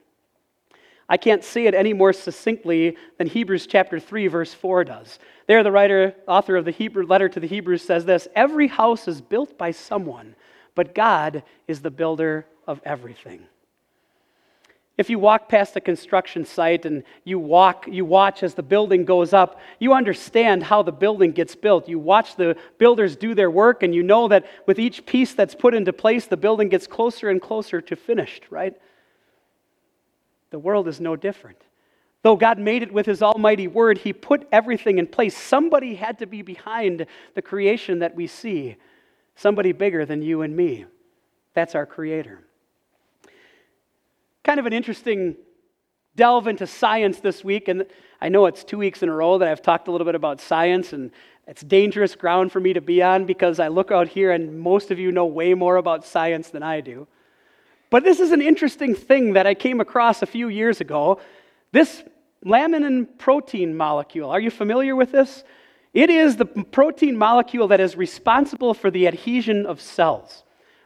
I 1.09 1.19
can't 1.19 1.45
say 1.45 1.67
it 1.67 1.75
any 1.75 1.93
more 1.93 2.15
succinctly 2.15 2.97
than 3.19 3.27
Hebrews 3.27 3.67
chapter 3.67 4.01
3 4.01 4.27
verse 4.29 4.55
4 4.55 4.85
does. 4.85 5.19
There 5.47 5.63
the 5.63 5.71
writer 5.71 6.15
author 6.27 6.57
of 6.57 6.65
the 6.65 6.71
Hebrew 6.71 7.07
letter 7.07 7.29
to 7.29 7.41
the 7.41 7.47
Hebrews 7.47 7.83
says 7.83 8.07
this, 8.07 8.27
every 8.35 8.69
house 8.69 9.07
is 9.07 9.21
built 9.21 9.59
by 9.59 9.71
someone, 9.71 10.35
but 10.75 10.95
God 10.95 11.43
is 11.69 11.83
the 11.83 11.91
builder 11.91 12.47
of 12.67 12.81
everything. 12.85 13.47
If 14.97 15.11
you 15.11 15.19
walk 15.19 15.49
past 15.49 15.75
a 15.75 15.81
construction 15.81 16.45
site 16.45 16.87
and 16.87 17.03
you 17.25 17.41
walk, 17.41 17.87
you 17.89 18.05
watch 18.05 18.45
as 18.45 18.55
the 18.55 18.63
building 18.63 19.05
goes 19.05 19.33
up, 19.33 19.59
you 19.81 19.93
understand 19.93 20.63
how 20.63 20.83
the 20.83 20.93
building 20.93 21.33
gets 21.33 21.57
built. 21.57 21.89
You 21.89 21.99
watch 21.99 22.37
the 22.37 22.57
builders 22.79 23.17
do 23.17 23.35
their 23.35 23.51
work, 23.51 23.83
and 23.83 23.93
you 23.93 24.05
know 24.05 24.29
that 24.29 24.47
with 24.67 24.79
each 24.79 25.05
piece 25.05 25.35
that's 25.35 25.55
put 25.55 25.75
into 25.75 25.93
place, 25.93 26.27
the 26.27 26.37
building 26.37 26.69
gets 26.69 26.87
closer 26.87 27.29
and 27.29 27.43
closer 27.43 27.81
to 27.81 27.97
finished, 27.97 28.45
right? 28.51 28.75
The 30.51 30.61
world 30.61 30.87
is 30.87 31.01
no 31.01 31.17
different. 31.17 31.59
Though 32.23 32.37
God 32.37 32.61
made 32.61 32.85
it 32.85 32.93
with 32.93 33.07
His 33.07 33.21
almighty 33.21 33.67
word, 33.67 33.99
He 33.99 34.13
put 34.13 34.47
everything 34.53 34.99
in 34.99 35.09
place. 35.09 35.37
Somebody 35.37 35.97
had 35.97 36.21
to 36.21 36.27
be 36.27 36.43
behind 36.43 37.07
the 37.35 37.43
creation 37.43 37.99
that 37.99 38.15
we 38.15 38.29
see, 38.29 38.77
somebody 39.35 39.73
bigger 39.73 40.07
than 40.07 40.23
you 40.23 40.43
and 40.43 40.57
me. 40.57 40.85
That's 41.53 41.75
our 41.75 41.85
Creator 41.85 42.45
kind 44.45 44.61
of 44.61 44.67
an 44.67 44.73
interesting 44.73 45.37
delve 46.15 46.47
into 46.47 46.67
science 46.67 47.19
this 47.19 47.43
week. 47.43 47.67
And 47.69 47.87
I 48.21 48.29
know 48.29 48.47
it's 48.47 48.63
two 48.63 48.79
weeks 48.79 49.03
in 49.03 49.09
a 49.09 49.13
row 49.13 49.39
that 49.39 49.49
I've 49.49 49.63
talked 49.63 49.89
a 49.89 49.91
little 49.91 50.05
bit 50.05 50.15
about 50.15 50.41
science, 50.41 50.93
and 50.93 51.11
it's 51.49 51.63
dangerous 51.63 52.15
ground 52.15 52.53
for 52.53 52.61
me 52.61 52.73
to 52.75 52.81
be 52.81 53.03
on 53.03 53.25
because 53.25 53.59
I 53.59 53.69
look 53.69 53.91
out 53.91 54.09
here 54.09 54.31
and 54.31 54.59
most 54.61 54.91
of 54.91 54.99
you 54.99 55.11
know 55.11 55.27
way 55.27 55.55
more 55.55 55.77
about 55.77 56.05
science 56.05 56.51
than 56.51 56.63
I 56.63 56.81
do. 56.81 57.09
But 57.91 58.05
this 58.05 58.21
is 58.21 58.33
an 58.33 58.43
interesting 58.43 58.95
thing 58.95 59.33
that 59.33 59.47
I 59.47 59.55
came 59.55 59.81
across 59.81 60.23
a 60.23 60.27
few 60.27 60.49
years 60.49 60.81
ago. 60.81 61.21
This 61.73 62.03
laminin 62.45 63.07
protein 63.19 63.77
molecule. 63.77 64.31
Are 64.31 64.41
you 64.41 64.51
familiar 64.51 64.95
with 64.95 65.13
this? 65.13 65.45
It 65.93 66.11
is 66.11 66.37
the 66.37 66.47
protein 66.47 67.17
molecule 67.17 67.69
that 67.69 67.81
is 67.81 67.97
responsible 67.97 68.75
for 68.75 68.91
the 68.91 69.07
adhesion 69.07 69.65
of 69.65 69.81
cells. 69.81 70.43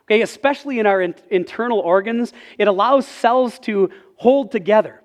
Okay, 0.08 0.22
especially 0.22 0.78
in 0.78 0.86
our 0.86 1.02
in- 1.02 1.14
internal 1.30 1.80
organs, 1.80 2.32
it 2.56 2.66
allows 2.66 3.06
cells 3.06 3.58
to 3.60 3.90
hold 4.16 4.50
together. 4.50 5.02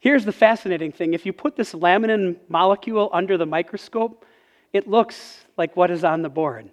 Here's 0.00 0.26
the 0.26 0.32
fascinating 0.32 0.92
thing 0.92 1.14
if 1.14 1.24
you 1.24 1.32
put 1.32 1.56
this 1.56 1.72
laminin 1.72 2.36
molecule 2.48 3.08
under 3.12 3.38
the 3.38 3.46
microscope, 3.46 4.26
it 4.74 4.86
looks 4.86 5.46
like 5.56 5.76
what 5.76 5.90
is 5.90 6.04
on 6.04 6.20
the 6.20 6.28
board. 6.28 6.68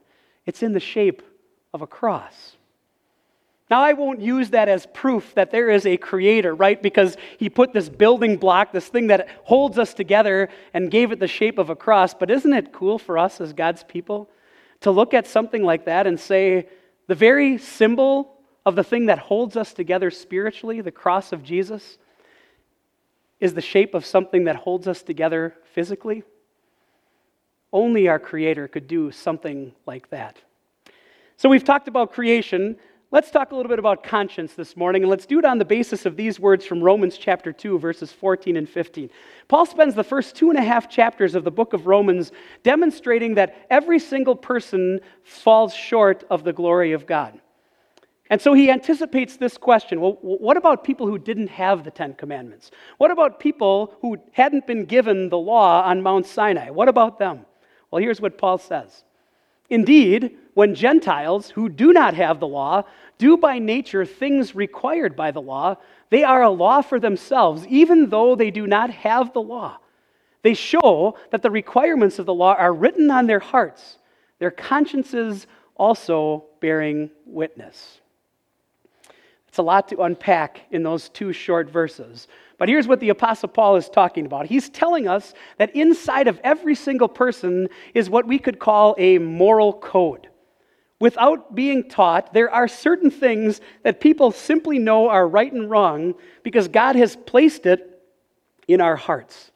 It's 0.45 0.63
in 0.63 0.73
the 0.73 0.81
shape 0.81 1.21
of 1.73 1.81
a 1.81 1.87
cross. 1.87 2.57
Now, 3.69 3.81
I 3.81 3.93
won't 3.93 4.19
use 4.19 4.49
that 4.49 4.67
as 4.67 4.87
proof 4.87 5.33
that 5.35 5.51
there 5.51 5.69
is 5.69 5.85
a 5.85 5.95
creator, 5.95 6.55
right? 6.55 6.81
Because 6.81 7.15
he 7.37 7.49
put 7.49 7.71
this 7.71 7.87
building 7.87 8.35
block, 8.35 8.73
this 8.73 8.87
thing 8.87 9.07
that 9.07 9.29
holds 9.43 9.77
us 9.77 9.93
together, 9.93 10.49
and 10.73 10.89
gave 10.89 11.11
it 11.11 11.19
the 11.19 11.27
shape 11.27 11.57
of 11.59 11.69
a 11.69 11.75
cross. 11.75 12.13
But 12.15 12.31
isn't 12.31 12.51
it 12.51 12.73
cool 12.73 12.97
for 12.97 13.17
us 13.17 13.39
as 13.39 13.53
God's 13.53 13.83
people 13.83 14.29
to 14.81 14.91
look 14.91 15.13
at 15.13 15.27
something 15.27 15.63
like 15.63 15.85
that 15.85 16.07
and 16.07 16.19
say, 16.19 16.67
the 17.09 17.15
very 17.15 17.57
symbol 17.57 18.37
of 18.67 18.75
the 18.75 18.83
thing 18.83 19.07
that 19.07 19.17
holds 19.17 19.57
us 19.57 19.73
together 19.73 20.11
spiritually, 20.11 20.79
the 20.79 20.91
cross 20.91 21.33
of 21.33 21.41
Jesus, 21.41 21.97
is 23.39 23.55
the 23.55 23.61
shape 23.61 23.95
of 23.95 24.05
something 24.05 24.43
that 24.43 24.55
holds 24.55 24.87
us 24.87 25.01
together 25.01 25.55
physically? 25.73 26.21
Only 27.73 28.07
our 28.07 28.19
Creator 28.19 28.67
could 28.67 28.85
do 28.85 29.09
something 29.09 29.73
like 29.87 30.11
that. 30.11 30.37
So 31.35 31.49
we've 31.49 31.63
talked 31.63 31.87
about 31.87 32.13
creation. 32.13 32.77
Let's 33.11 33.31
talk 33.31 33.51
a 33.51 33.55
little 33.55 33.69
bit 33.69 33.79
about 33.79 34.03
conscience 34.03 34.53
this 34.53 34.77
morning, 34.77 35.01
and 35.01 35.09
let's 35.09 35.25
do 35.25 35.39
it 35.39 35.45
on 35.45 35.57
the 35.57 35.65
basis 35.65 36.05
of 36.05 36.15
these 36.15 36.39
words 36.39 36.63
from 36.63 36.79
Romans 36.79 37.17
chapter 37.17 37.51
2, 37.51 37.79
verses 37.79 38.11
14 38.11 38.55
and 38.55 38.69
15. 38.69 39.09
Paul 39.47 39.65
spends 39.65 39.95
the 39.95 40.03
first 40.03 40.35
two 40.35 40.51
and 40.51 40.59
a 40.59 40.61
half 40.61 40.87
chapters 40.87 41.33
of 41.33 41.43
the 41.43 41.49
book 41.49 41.73
of 41.73 41.87
Romans 41.87 42.31
demonstrating 42.61 43.33
that 43.33 43.65
every 43.71 43.97
single 43.97 44.35
person 44.35 44.99
falls 45.23 45.73
short 45.73 46.23
of 46.29 46.43
the 46.43 46.53
glory 46.53 46.91
of 46.91 47.07
God. 47.07 47.41
And 48.29 48.39
so 48.39 48.53
he 48.53 48.69
anticipates 48.69 49.37
this 49.37 49.57
question 49.57 50.01
well, 50.01 50.19
what 50.21 50.55
about 50.55 50.83
people 50.83 51.07
who 51.07 51.17
didn't 51.17 51.49
have 51.49 51.83
the 51.83 51.89
Ten 51.89 52.13
Commandments? 52.13 52.69
What 52.99 53.09
about 53.09 53.39
people 53.39 53.95
who 54.01 54.17
hadn't 54.33 54.67
been 54.67 54.85
given 54.85 55.29
the 55.29 55.37
law 55.39 55.81
on 55.83 56.03
Mount 56.03 56.27
Sinai? 56.27 56.69
What 56.69 56.87
about 56.87 57.17
them? 57.17 57.47
Well, 57.89 58.03
here's 58.03 58.21
what 58.21 58.37
Paul 58.37 58.59
says 58.59 59.03
Indeed, 59.69 60.37
when 60.53 60.75
Gentiles 60.75 61.49
who 61.51 61.69
do 61.69 61.93
not 61.93 62.13
have 62.15 62.39
the 62.39 62.47
law 62.47 62.83
do 63.17 63.37
by 63.37 63.59
nature 63.59 64.05
things 64.05 64.55
required 64.55 65.15
by 65.15 65.31
the 65.31 65.41
law, 65.41 65.75
they 66.09 66.23
are 66.23 66.41
a 66.41 66.49
law 66.49 66.81
for 66.81 66.99
themselves, 66.99 67.67
even 67.67 68.09
though 68.09 68.35
they 68.35 68.49
do 68.49 68.65
not 68.65 68.89
have 68.89 69.33
the 69.33 69.41
law. 69.41 69.77
They 70.41 70.53
show 70.53 71.17
that 71.31 71.41
the 71.41 71.51
requirements 71.51 72.17
of 72.17 72.25
the 72.25 72.33
law 72.33 72.55
are 72.55 72.73
written 72.73 73.11
on 73.11 73.27
their 73.27 73.39
hearts, 73.39 73.99
their 74.39 74.51
consciences 74.51 75.47
also 75.75 76.45
bearing 76.61 77.11
witness. 77.25 78.01
It's 79.47 79.57
a 79.57 79.63
lot 79.63 79.87
to 79.89 80.01
unpack 80.01 80.61
in 80.71 80.83
those 80.83 81.09
two 81.09 81.33
short 81.33 81.69
verses. 81.69 82.27
But 82.59 82.69
here's 82.69 82.87
what 82.87 82.99
the 82.99 83.09
Apostle 83.09 83.49
Paul 83.49 83.77
is 83.77 83.89
talking 83.89 84.25
about. 84.25 84.45
He's 84.45 84.69
telling 84.69 85.07
us 85.07 85.33
that 85.57 85.75
inside 85.75 86.27
of 86.27 86.39
every 86.43 86.75
single 86.75 87.07
person 87.07 87.69
is 87.93 88.09
what 88.09 88.27
we 88.27 88.37
could 88.37 88.59
call 88.59 88.95
a 88.97 89.17
moral 89.17 89.73
code. 89.73 90.27
Without 90.99 91.55
being 91.55 91.87
taught, 91.87 92.33
there 92.33 92.51
are 92.51 92.67
certain 92.67 93.09
things 93.09 93.61
that 93.83 94.01
people 94.01 94.31
simply 94.31 94.77
know 94.77 95.07
are 95.07 95.25
right 95.25 95.51
and 95.51 95.69
wrong 95.69 96.13
because 96.43 96.67
God 96.67 96.97
has 96.97 97.15
placed 97.15 97.65
it 97.65 98.01
in 98.67 98.81
our 98.81 98.97
hearts. 98.97 99.51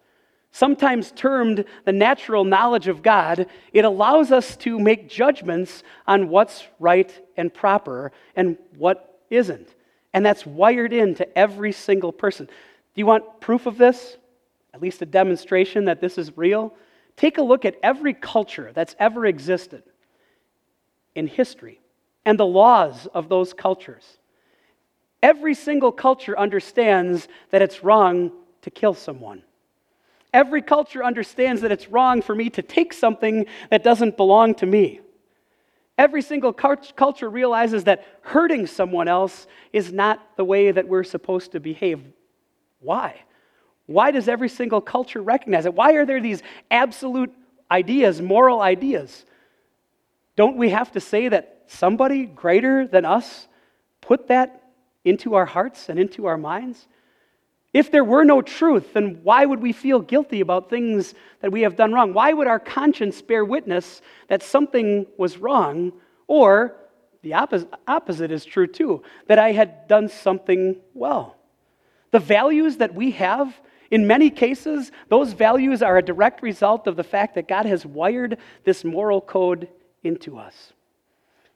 Sometimes 0.51 1.11
termed 1.11 1.65
the 1.83 1.91
natural 1.91 2.45
knowledge 2.45 2.87
of 2.87 3.01
God, 3.01 3.47
it 3.73 3.83
allows 3.83 4.31
us 4.31 4.55
to 4.57 4.79
make 4.79 5.09
judgments 5.09 5.83
on 6.07 6.29
what's 6.29 6.65
right 6.79 7.11
and 7.35 7.53
proper 7.53 8.13
and 8.35 8.57
what 8.77 9.19
isn't. 9.29 9.67
And 10.13 10.25
that's 10.25 10.45
wired 10.45 10.93
into 10.93 11.37
every 11.37 11.71
single 11.71 12.13
person. 12.13 12.47
Do 12.95 13.01
you 13.01 13.05
want 13.05 13.41
proof 13.41 13.65
of 13.65 13.77
this? 13.77 14.17
At 14.73 14.81
least 14.81 15.01
a 15.01 15.05
demonstration 15.05 15.85
that 15.85 16.01
this 16.01 16.17
is 16.17 16.37
real? 16.37 16.73
Take 17.15 17.37
a 17.37 17.43
look 17.43 17.65
at 17.65 17.75
every 17.83 18.13
culture 18.13 18.71
that's 18.73 18.95
ever 18.99 19.25
existed 19.25 19.83
in 21.15 21.27
history 21.27 21.79
and 22.25 22.39
the 22.39 22.45
laws 22.45 23.07
of 23.13 23.29
those 23.29 23.53
cultures. 23.53 24.17
Every 25.21 25.53
single 25.53 25.91
culture 25.91 26.37
understands 26.37 27.27
that 27.51 27.61
it's 27.61 27.83
wrong 27.83 28.31
to 28.61 28.71
kill 28.71 28.93
someone. 28.93 29.43
Every 30.33 30.61
culture 30.61 31.03
understands 31.03 31.61
that 31.61 31.71
it's 31.71 31.89
wrong 31.89 32.21
for 32.21 32.33
me 32.33 32.49
to 32.51 32.61
take 32.61 32.93
something 32.93 33.45
that 33.69 33.83
doesn't 33.83 34.17
belong 34.17 34.55
to 34.55 34.65
me. 34.65 34.99
Every 35.97 36.23
single 36.23 36.51
culture 36.51 37.29
realizes 37.29 37.83
that 37.83 38.03
hurting 38.21 38.65
someone 38.65 39.07
else 39.07 39.45
is 39.71 39.93
not 39.93 40.35
the 40.37 40.43
way 40.43 40.71
that 40.71 40.87
we're 40.87 41.03
supposed 41.03 41.51
to 41.51 41.59
behave. 41.59 42.01
Why? 42.83 43.21
Why 43.85 44.11
does 44.11 44.27
every 44.27 44.49
single 44.49 44.81
culture 44.81 45.21
recognize 45.21 45.65
it? 45.65 45.73
Why 45.73 45.93
are 45.93 46.05
there 46.05 46.21
these 46.21 46.41
absolute 46.71 47.31
ideas, 47.69 48.21
moral 48.21 48.61
ideas? 48.61 49.25
Don't 50.35 50.57
we 50.57 50.69
have 50.69 50.91
to 50.93 50.99
say 50.99 51.27
that 51.29 51.63
somebody 51.67 52.25
greater 52.25 52.87
than 52.87 53.05
us 53.05 53.47
put 54.01 54.27
that 54.27 54.63
into 55.03 55.35
our 55.35 55.45
hearts 55.45 55.89
and 55.89 55.99
into 55.99 56.25
our 56.25 56.37
minds? 56.37 56.87
If 57.73 57.89
there 57.89 58.03
were 58.03 58.23
no 58.23 58.41
truth, 58.41 58.93
then 58.93 59.19
why 59.23 59.45
would 59.45 59.61
we 59.61 59.73
feel 59.73 59.99
guilty 59.99 60.41
about 60.41 60.69
things 60.69 61.15
that 61.41 61.51
we 61.51 61.61
have 61.61 61.75
done 61.75 61.91
wrong? 61.91 62.13
Why 62.13 62.31
would 62.31 62.47
our 62.47 62.59
conscience 62.59 63.21
bear 63.21 63.43
witness 63.43 64.01
that 64.27 64.43
something 64.43 65.07
was 65.17 65.37
wrong? 65.37 65.91
Or 66.27 66.75
the 67.23 67.33
opposite, 67.33 67.69
opposite 67.87 68.31
is 68.31 68.45
true 68.45 68.67
too, 68.67 69.01
that 69.27 69.39
I 69.39 69.53
had 69.53 69.87
done 69.87 70.07
something 70.07 70.77
well. 70.93 71.37
The 72.13 72.19
values 72.19 72.77
that 72.77 72.93
we 72.93 73.09
have, 73.13 73.59
in 73.89 74.05
many 74.05 74.29
cases, 74.29 74.91
those 75.09 75.33
values 75.33 75.81
are 75.81 75.97
a 75.97 76.03
direct 76.03 76.43
result 76.43 76.85
of 76.85 76.95
the 76.95 77.03
fact 77.03 77.33
that 77.33 77.47
God 77.47 77.65
has 77.65 77.87
wired 77.87 78.37
this 78.63 78.85
moral 78.85 79.19
code 79.19 79.67
into 80.03 80.37
us. 80.37 80.73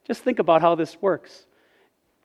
Just 0.08 0.24
think 0.24 0.40
about 0.40 0.62
how 0.62 0.74
this 0.74 1.00
works. 1.00 1.46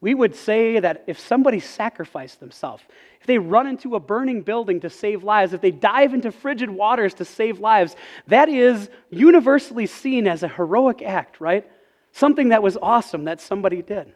We 0.01 0.15
would 0.15 0.35
say 0.35 0.81
that 0.81 1.05
if 1.07 1.19
somebody 1.19 1.61
sacrificed 1.61 2.41
themselves, 2.41 2.83
if 3.21 3.27
they 3.27 3.37
run 3.37 3.67
into 3.67 3.97
a 3.97 4.01
burning 4.01 4.41
building 4.41 4.81
to 4.81 4.89
save 4.89 5.23
lives, 5.23 5.53
if 5.53 5.61
they 5.61 5.71
dive 5.71 6.15
into 6.15 6.33
frigid 6.33 6.71
waters 6.71 7.13
to 7.15 7.27
save 7.27 7.61
lives, 7.61 7.97
that 8.29 8.49
is 8.49 8.89
universally 9.11 9.85
seen 9.85 10.27
as 10.27 10.43
a 10.43 10.49
heroic 10.49 11.03
act, 11.03 11.39
right? 11.39 11.71
Something 12.13 12.49
that 12.49 12.63
was 12.63 12.79
awesome 12.81 13.25
that 13.25 13.43
somebody 13.43 13.83
did. 13.83 14.15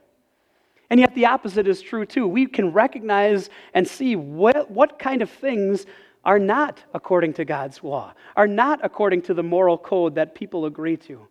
And 0.90 1.00
yet 1.00 1.14
the 1.14 1.26
opposite 1.26 1.66
is 1.66 1.82
true 1.82 2.06
too. 2.06 2.26
We 2.26 2.46
can 2.46 2.72
recognize 2.72 3.50
and 3.74 3.86
see 3.86 4.16
what, 4.16 4.70
what 4.70 4.98
kind 4.98 5.22
of 5.22 5.30
things 5.30 5.86
are 6.24 6.38
not 6.38 6.82
according 6.94 7.32
to 7.34 7.44
God's 7.44 7.82
law, 7.82 8.12
are 8.36 8.48
not 8.48 8.80
according 8.82 9.22
to 9.22 9.34
the 9.34 9.42
moral 9.42 9.78
code 9.78 10.16
that 10.16 10.34
people 10.34 10.66
agree 10.66 10.96
to. 10.96 11.26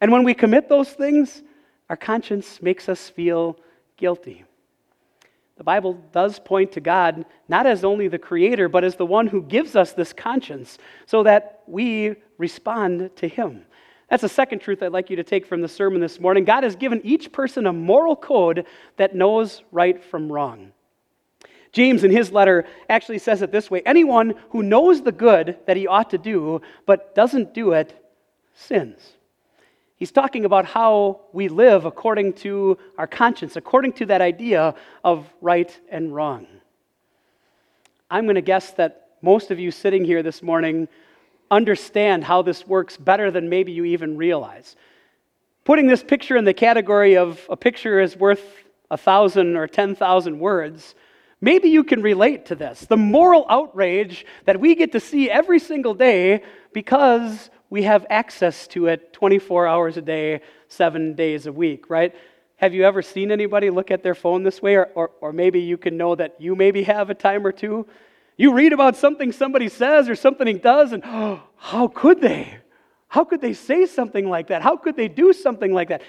And 0.00 0.12
when 0.12 0.24
we 0.24 0.34
commit 0.34 0.68
those 0.68 0.90
things, 0.90 1.42
our 1.88 1.96
conscience 1.96 2.60
makes 2.60 2.88
us 2.88 3.08
feel 3.08 3.58
guilty. 3.96 4.44
The 5.56 5.64
Bible 5.64 5.94
does 6.12 6.38
point 6.38 6.72
to 6.72 6.80
God 6.80 7.24
not 7.48 7.66
as 7.66 7.82
only 7.82 8.08
the 8.08 8.18
creator, 8.18 8.68
but 8.68 8.84
as 8.84 8.96
the 8.96 9.06
one 9.06 9.26
who 9.26 9.42
gives 9.42 9.74
us 9.74 9.92
this 9.92 10.12
conscience 10.12 10.76
so 11.06 11.22
that 11.22 11.62
we 11.66 12.16
respond 12.36 13.10
to 13.16 13.26
Him. 13.26 13.64
That's 14.08 14.22
a 14.22 14.28
second 14.28 14.60
truth 14.60 14.82
I'd 14.82 14.92
like 14.92 15.10
you 15.10 15.16
to 15.16 15.24
take 15.24 15.46
from 15.46 15.62
the 15.62 15.68
sermon 15.68 16.00
this 16.00 16.20
morning. 16.20 16.44
God 16.44 16.62
has 16.62 16.76
given 16.76 17.00
each 17.04 17.32
person 17.32 17.66
a 17.66 17.72
moral 17.72 18.14
code 18.14 18.66
that 18.96 19.14
knows 19.14 19.62
right 19.72 20.02
from 20.02 20.30
wrong. 20.30 20.72
James, 21.72 22.04
in 22.04 22.10
his 22.10 22.30
letter, 22.30 22.66
actually 22.88 23.18
says 23.18 23.42
it 23.42 23.50
this 23.50 23.70
way 23.70 23.82
Anyone 23.84 24.34
who 24.50 24.62
knows 24.62 25.02
the 25.02 25.12
good 25.12 25.58
that 25.66 25.76
he 25.76 25.86
ought 25.86 26.10
to 26.10 26.18
do, 26.18 26.60
but 26.86 27.14
doesn't 27.14 27.52
do 27.52 27.72
it, 27.72 28.00
sins. 28.54 29.16
He's 29.96 30.12
talking 30.12 30.44
about 30.44 30.66
how 30.66 31.22
we 31.32 31.48
live 31.48 31.84
according 31.84 32.34
to 32.34 32.78
our 32.98 33.06
conscience, 33.06 33.56
according 33.56 33.94
to 33.94 34.06
that 34.06 34.20
idea 34.20 34.74
of 35.02 35.26
right 35.40 35.78
and 35.90 36.14
wrong. 36.14 36.46
I'm 38.10 38.24
going 38.24 38.36
to 38.36 38.42
guess 38.42 38.72
that 38.72 39.08
most 39.22 39.50
of 39.50 39.58
you 39.58 39.70
sitting 39.70 40.04
here 40.04 40.22
this 40.22 40.42
morning 40.42 40.86
understand 41.50 42.24
how 42.24 42.42
this 42.42 42.66
works 42.66 42.96
better 42.96 43.30
than 43.30 43.48
maybe 43.48 43.72
you 43.72 43.84
even 43.84 44.16
realize. 44.16 44.76
Putting 45.64 45.86
this 45.86 46.02
picture 46.02 46.36
in 46.36 46.44
the 46.44 46.54
category 46.54 47.16
of 47.16 47.44
a 47.48 47.56
picture 47.56 48.00
is 48.00 48.16
worth 48.16 48.42
a 48.90 48.96
thousand 48.96 49.56
or 49.56 49.66
ten 49.66 49.94
thousand 49.94 50.38
words, 50.38 50.94
maybe 51.40 51.68
you 51.68 51.84
can 51.84 52.02
relate 52.02 52.46
to 52.46 52.54
this. 52.54 52.80
The 52.80 52.96
moral 52.96 53.46
outrage 53.48 54.24
that 54.44 54.60
we 54.60 54.74
get 54.74 54.92
to 54.92 55.00
see 55.00 55.30
every 55.30 55.58
single 55.58 55.94
day 55.94 56.42
because 56.72 57.50
we 57.68 57.82
have 57.82 58.06
access 58.10 58.66
to 58.68 58.86
it 58.86 59.12
24 59.12 59.66
hours 59.66 59.96
a 59.96 60.02
day, 60.02 60.40
seven 60.68 61.14
days 61.14 61.46
a 61.46 61.52
week, 61.52 61.90
right? 61.90 62.14
Have 62.56 62.72
you 62.72 62.84
ever 62.84 63.02
seen 63.02 63.30
anybody 63.30 63.70
look 63.70 63.90
at 63.90 64.02
their 64.02 64.14
phone 64.14 64.42
this 64.42 64.62
way? 64.62 64.76
Or, 64.76 64.86
or, 64.94 65.10
or 65.20 65.32
maybe 65.32 65.60
you 65.60 65.76
can 65.76 65.96
know 65.96 66.14
that 66.14 66.36
you 66.38 66.54
maybe 66.54 66.84
have 66.84 67.10
a 67.10 67.14
time 67.14 67.46
or 67.46 67.52
two 67.52 67.86
You 68.36 68.52
read 68.52 68.72
about 68.72 68.96
something 68.96 69.32
somebody 69.32 69.68
says 69.68 70.08
or 70.08 70.14
something 70.14 70.46
he 70.46 70.54
does, 70.54 70.92
and 70.92 71.02
oh, 71.06 71.42
how 71.56 71.88
could 71.88 72.20
they? 72.20 72.58
How 73.08 73.24
could 73.24 73.40
they 73.40 73.54
say 73.54 73.86
something 73.86 74.28
like 74.28 74.48
that? 74.48 74.62
How 74.62 74.76
could 74.76 74.96
they 74.96 75.08
do 75.08 75.32
something 75.32 75.72
like 75.72 75.88
that? 75.88 76.02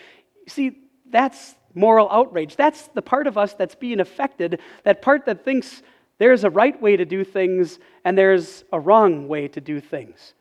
See, 0.48 0.78
that's 1.10 1.56
moral 1.74 2.10
outrage. 2.12 2.56
That's 2.56 2.88
the 2.90 3.02
part 3.02 3.28
of 3.28 3.38
us 3.38 3.54
that's 3.54 3.76
being 3.76 4.00
affected, 4.00 4.60
that 4.84 5.02
part 5.02 5.26
that 5.26 5.46
thinks 5.46 5.84
there's 6.18 6.44
a 6.44 6.50
right 6.50 6.80
way 6.82 6.98
to 6.98 7.06
do 7.06 7.24
things 7.24 7.80
and 8.04 8.18
there's 8.18 8.64
a 8.74 8.80
wrong 8.80 9.28
way 9.28 9.48
to 9.50 9.62
do 9.62 9.80
things. 9.80 10.34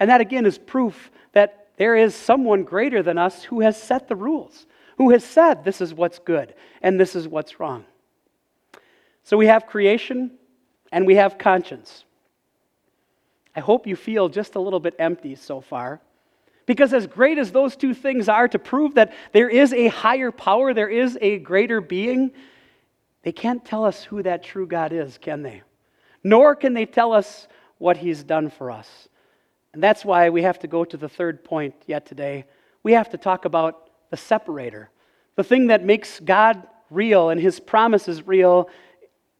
And 0.00 0.10
that 0.10 0.20
again 0.20 0.46
is 0.46 0.58
proof 0.58 1.10
that 1.32 1.68
there 1.76 1.96
is 1.96 2.14
someone 2.14 2.64
greater 2.64 3.02
than 3.02 3.18
us 3.18 3.44
who 3.44 3.60
has 3.60 3.80
set 3.80 4.08
the 4.08 4.16
rules, 4.16 4.66
who 4.96 5.10
has 5.10 5.22
said 5.22 5.64
this 5.64 5.80
is 5.80 5.92
what's 5.92 6.18
good 6.18 6.54
and 6.82 6.98
this 6.98 7.14
is 7.14 7.28
what's 7.28 7.60
wrong. 7.60 7.84
So 9.22 9.36
we 9.36 9.46
have 9.46 9.66
creation 9.66 10.32
and 10.92 11.06
we 11.06 11.16
have 11.16 11.38
conscience. 11.38 12.04
I 13.54 13.60
hope 13.60 13.86
you 13.86 13.96
feel 13.96 14.28
just 14.28 14.54
a 14.54 14.60
little 14.60 14.80
bit 14.80 14.94
empty 14.98 15.34
so 15.34 15.60
far. 15.60 16.00
Because, 16.66 16.92
as 16.92 17.06
great 17.06 17.38
as 17.38 17.52
those 17.52 17.76
two 17.76 17.94
things 17.94 18.28
are 18.28 18.48
to 18.48 18.58
prove 18.58 18.94
that 18.94 19.12
there 19.32 19.48
is 19.48 19.72
a 19.72 19.86
higher 19.86 20.32
power, 20.32 20.74
there 20.74 20.88
is 20.88 21.16
a 21.20 21.38
greater 21.38 21.80
being, 21.80 22.32
they 23.22 23.32
can't 23.32 23.64
tell 23.64 23.84
us 23.84 24.02
who 24.02 24.22
that 24.24 24.42
true 24.42 24.66
God 24.66 24.92
is, 24.92 25.16
can 25.18 25.42
they? 25.42 25.62
Nor 26.24 26.56
can 26.56 26.74
they 26.74 26.84
tell 26.84 27.12
us 27.12 27.46
what 27.78 27.96
He's 27.96 28.24
done 28.24 28.50
for 28.50 28.70
us. 28.70 29.08
And 29.72 29.82
that's 29.82 30.04
why 30.04 30.30
we 30.30 30.42
have 30.42 30.58
to 30.60 30.66
go 30.66 30.84
to 30.84 30.96
the 30.96 31.08
third 31.08 31.44
point 31.44 31.74
yet 31.86 32.04
today. 32.04 32.46
We 32.82 32.92
have 32.92 33.10
to 33.10 33.18
talk 33.18 33.44
about 33.44 33.90
the 34.10 34.16
separator, 34.16 34.90
the 35.36 35.44
thing 35.44 35.68
that 35.68 35.84
makes 35.84 36.18
God 36.18 36.66
real 36.90 37.30
and 37.30 37.40
His 37.40 37.60
promises 37.60 38.26
real. 38.26 38.68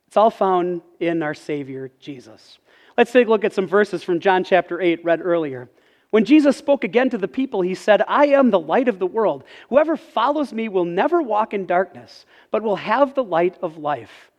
It's 0.07 0.17
all 0.17 0.31
found 0.31 0.83
in 1.01 1.23
our 1.23 1.35
Savior, 1.35 1.91
Jesus. 1.99 2.59
Let's 2.97 3.13
take 3.13 3.27
a 3.27 3.31
look 3.31 3.45
at 3.45 3.53
some 3.53 3.67
verses 3.67 4.03
from 4.03 4.21
John 4.21 4.45
chapter 4.45 4.81
8, 4.81 5.05
read 5.05 5.21
earlier. 5.23 5.69
When 6.11 6.25
Jesus 6.25 6.57
spoke 6.57 6.85
again 6.85 7.11
to 7.11 7.19
the 7.19 7.29
people, 7.29 7.61
he 7.61 7.75
said, 7.75 8.03
I 8.07 8.27
am 8.29 8.51
the 8.51 8.61
light 8.61 8.89
of 8.89 8.99
the 8.99 9.07
world. 9.07 9.45
Whoever 9.69 9.97
follows 9.97 10.53
me 10.53 10.69
will 10.69 10.85
never 10.85 11.21
walk 11.21 11.53
in 11.53 11.67
darkness, 11.67 12.25
but 12.51 12.63
will 12.63 12.77
have 12.77 13.15
the 13.15 13.25
light 13.25 13.59
of 13.61 13.77
life. 13.77 14.31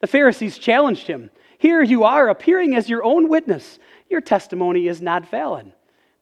The 0.00 0.06
Pharisees 0.06 0.58
challenged 0.58 1.06
him. 1.06 1.30
Here 1.58 1.82
you 1.82 2.04
are, 2.04 2.28
appearing 2.28 2.76
as 2.76 2.88
your 2.88 3.02
own 3.02 3.28
witness. 3.28 3.78
Your 4.10 4.20
testimony 4.20 4.88
is 4.88 5.00
not 5.00 5.28
valid. 5.30 5.72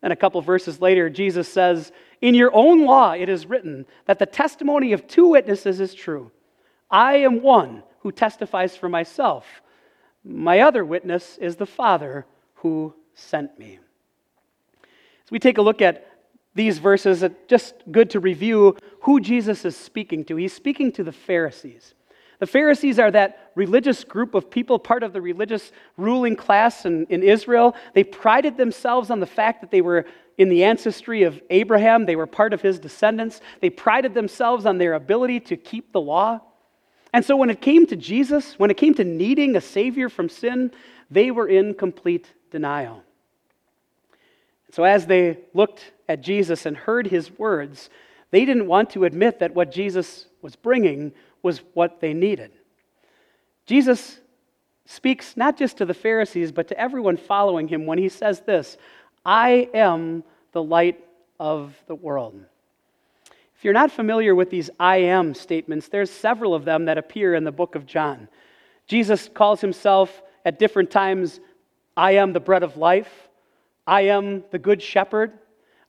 Then 0.00 0.12
a 0.12 0.16
couple 0.16 0.40
verses 0.40 0.80
later, 0.80 1.10
Jesus 1.10 1.48
says, 1.48 1.90
In 2.20 2.34
your 2.34 2.54
own 2.54 2.84
law 2.84 3.12
it 3.12 3.28
is 3.28 3.46
written 3.46 3.84
that 4.06 4.18
the 4.18 4.26
testimony 4.26 4.92
of 4.92 5.06
two 5.06 5.28
witnesses 5.28 5.80
is 5.80 5.92
true. 5.92 6.30
I 6.90 7.16
am 7.16 7.42
one 7.42 7.82
who 8.04 8.12
testifies 8.12 8.76
for 8.76 8.88
myself. 8.88 9.62
My 10.22 10.60
other 10.60 10.84
witness 10.84 11.38
is 11.38 11.56
the 11.56 11.66
Father 11.66 12.26
who 12.56 12.94
sent 13.14 13.58
me. 13.58 13.78
As 15.24 15.30
we 15.30 15.38
take 15.38 15.58
a 15.58 15.62
look 15.62 15.80
at 15.80 16.06
these 16.54 16.78
verses, 16.78 17.22
it's 17.22 17.34
just 17.48 17.74
good 17.90 18.10
to 18.10 18.20
review 18.20 18.76
who 19.00 19.20
Jesus 19.20 19.64
is 19.64 19.74
speaking 19.74 20.22
to. 20.26 20.36
He's 20.36 20.52
speaking 20.52 20.92
to 20.92 21.02
the 21.02 21.12
Pharisees. 21.12 21.94
The 22.40 22.46
Pharisees 22.46 22.98
are 22.98 23.10
that 23.10 23.52
religious 23.54 24.04
group 24.04 24.34
of 24.34 24.50
people, 24.50 24.78
part 24.78 25.02
of 25.02 25.14
the 25.14 25.22
religious 25.22 25.72
ruling 25.96 26.36
class 26.36 26.84
in, 26.84 27.06
in 27.06 27.22
Israel. 27.22 27.74
They 27.94 28.04
prided 28.04 28.58
themselves 28.58 29.10
on 29.10 29.20
the 29.20 29.26
fact 29.26 29.62
that 29.62 29.70
they 29.70 29.80
were 29.80 30.04
in 30.36 30.50
the 30.50 30.64
ancestry 30.64 31.22
of 31.22 31.40
Abraham, 31.48 32.04
they 32.04 32.16
were 32.16 32.26
part 32.26 32.52
of 32.52 32.60
his 32.60 32.78
descendants. 32.78 33.40
They 33.60 33.70
prided 33.70 34.12
themselves 34.12 34.66
on 34.66 34.76
their 34.76 34.92
ability 34.94 35.40
to 35.40 35.56
keep 35.56 35.92
the 35.92 36.00
law. 36.00 36.40
And 37.14 37.24
so 37.24 37.36
when 37.36 37.48
it 37.48 37.60
came 37.60 37.86
to 37.86 37.94
Jesus, 37.94 38.58
when 38.58 38.72
it 38.72 38.76
came 38.76 38.92
to 38.94 39.04
needing 39.04 39.54
a 39.54 39.60
Savior 39.60 40.08
from 40.08 40.28
sin, 40.28 40.72
they 41.12 41.30
were 41.30 41.46
in 41.46 41.72
complete 41.74 42.26
denial. 42.50 43.04
So 44.72 44.82
as 44.82 45.06
they 45.06 45.38
looked 45.54 45.92
at 46.08 46.22
Jesus 46.22 46.66
and 46.66 46.76
heard 46.76 47.06
his 47.06 47.30
words, 47.38 47.88
they 48.32 48.44
didn't 48.44 48.66
want 48.66 48.90
to 48.90 49.04
admit 49.04 49.38
that 49.38 49.54
what 49.54 49.70
Jesus 49.70 50.26
was 50.42 50.56
bringing 50.56 51.12
was 51.40 51.60
what 51.74 52.00
they 52.00 52.14
needed. 52.14 52.50
Jesus 53.64 54.18
speaks 54.84 55.36
not 55.36 55.56
just 55.56 55.76
to 55.76 55.86
the 55.86 55.94
Pharisees, 55.94 56.50
but 56.50 56.66
to 56.66 56.76
everyone 56.80 57.16
following 57.16 57.68
him 57.68 57.86
when 57.86 57.98
he 57.98 58.08
says 58.08 58.40
this 58.40 58.76
I 59.24 59.68
am 59.72 60.24
the 60.50 60.64
light 60.64 61.04
of 61.38 61.76
the 61.86 61.94
world. 61.94 62.44
If 63.64 63.66
you're 63.66 63.72
not 63.72 63.92
familiar 63.92 64.34
with 64.34 64.50
these 64.50 64.68
I 64.78 64.98
am 64.98 65.32
statements, 65.32 65.88
there's 65.88 66.10
several 66.10 66.54
of 66.54 66.66
them 66.66 66.84
that 66.84 66.98
appear 66.98 67.34
in 67.34 67.44
the 67.44 67.50
book 67.50 67.76
of 67.76 67.86
John. 67.86 68.28
Jesus 68.86 69.30
calls 69.32 69.62
himself 69.62 70.20
at 70.44 70.58
different 70.58 70.90
times, 70.90 71.40
I 71.96 72.16
am 72.16 72.34
the 72.34 72.40
bread 72.40 72.62
of 72.62 72.76
life. 72.76 73.08
I 73.86 74.02
am 74.02 74.44
the 74.50 74.58
good 74.58 74.82
shepherd. 74.82 75.32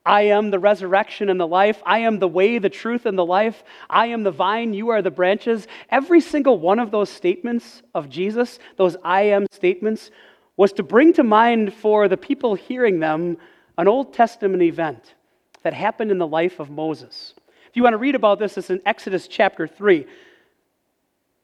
I 0.05 0.21
am 0.21 0.51
the 0.51 0.57
resurrection 0.57 1.27
and 1.27 1.37
the 1.37 1.45
life. 1.45 1.83
I 1.85 1.99
am 1.99 2.19
the 2.19 2.29
way, 2.29 2.59
the 2.59 2.69
truth, 2.69 3.05
and 3.05 3.17
the 3.17 3.25
life. 3.25 3.61
I 3.89 4.05
am 4.05 4.23
the 4.23 4.31
vine. 4.31 4.73
You 4.73 4.87
are 4.91 5.01
the 5.01 5.11
branches. 5.11 5.67
Every 5.89 6.21
single 6.21 6.57
one 6.57 6.79
of 6.79 6.91
those 6.91 7.09
statements 7.09 7.83
of 7.93 8.07
Jesus, 8.07 8.57
those 8.77 8.95
I 9.03 9.23
am 9.23 9.47
statements, 9.51 10.11
was 10.55 10.71
to 10.71 10.83
bring 10.83 11.11
to 11.11 11.23
mind 11.23 11.73
for 11.73 12.07
the 12.07 12.15
people 12.15 12.55
hearing 12.55 13.01
them 13.01 13.35
an 13.77 13.89
Old 13.89 14.13
Testament 14.13 14.63
event 14.63 15.15
that 15.63 15.73
happened 15.73 16.09
in 16.09 16.19
the 16.19 16.25
life 16.25 16.61
of 16.61 16.69
Moses. 16.69 17.33
If 17.75 17.77
you 17.77 17.83
want 17.83 17.95
to 17.95 17.97
read 17.97 18.15
about 18.15 18.39
this, 18.39 18.57
it's 18.57 18.69
in 18.69 18.81
Exodus 18.85 19.27
chapter 19.27 19.67
3. 19.67 20.05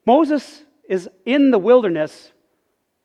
Moses 0.06 0.62
is 0.88 1.06
in 1.26 1.50
the 1.50 1.58
wilderness, 1.58 2.32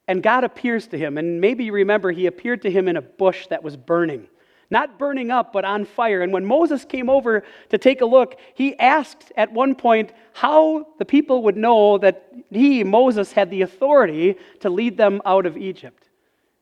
and 0.08 0.24
God 0.24 0.46
appears 0.46 0.88
to 0.88 0.98
him. 0.98 1.18
And 1.18 1.42
maybe 1.42 1.66
you 1.66 1.74
remember, 1.74 2.10
he 2.13 2.28
appeared 2.28 2.62
to 2.62 2.72
him 2.72 2.88
in 2.88 2.96
a 2.96 3.02
bush 3.02 3.48
that 3.48 3.63
was 3.63 3.76
burning. 3.76 4.30
Not 4.70 4.98
burning 4.98 5.30
up, 5.30 5.52
but 5.52 5.66
on 5.66 5.84
fire. 5.84 6.22
And 6.22 6.32
when 6.32 6.46
Moses 6.46 6.86
came 6.86 7.10
over 7.10 7.44
to 7.68 7.78
take 7.78 8.00
a 8.00 8.06
look, 8.06 8.40
he 8.56 8.80
asked 8.80 9.34
at 9.36 9.52
one 9.52 9.76
point 9.76 10.13
how 10.32 10.88
the 10.98 11.04
people 11.04 11.44
would 11.44 11.58
know 11.58 11.98
that 11.98 12.32
he, 12.50 12.86
Moses, 12.86 13.34
had 13.34 13.52
the 13.52 13.62
authority 13.63 14.38
to 14.62 14.70
lead 14.70 14.96
them 14.96 15.22
out 15.26 15.46
of 15.46 15.58
Egypt. 15.58 16.08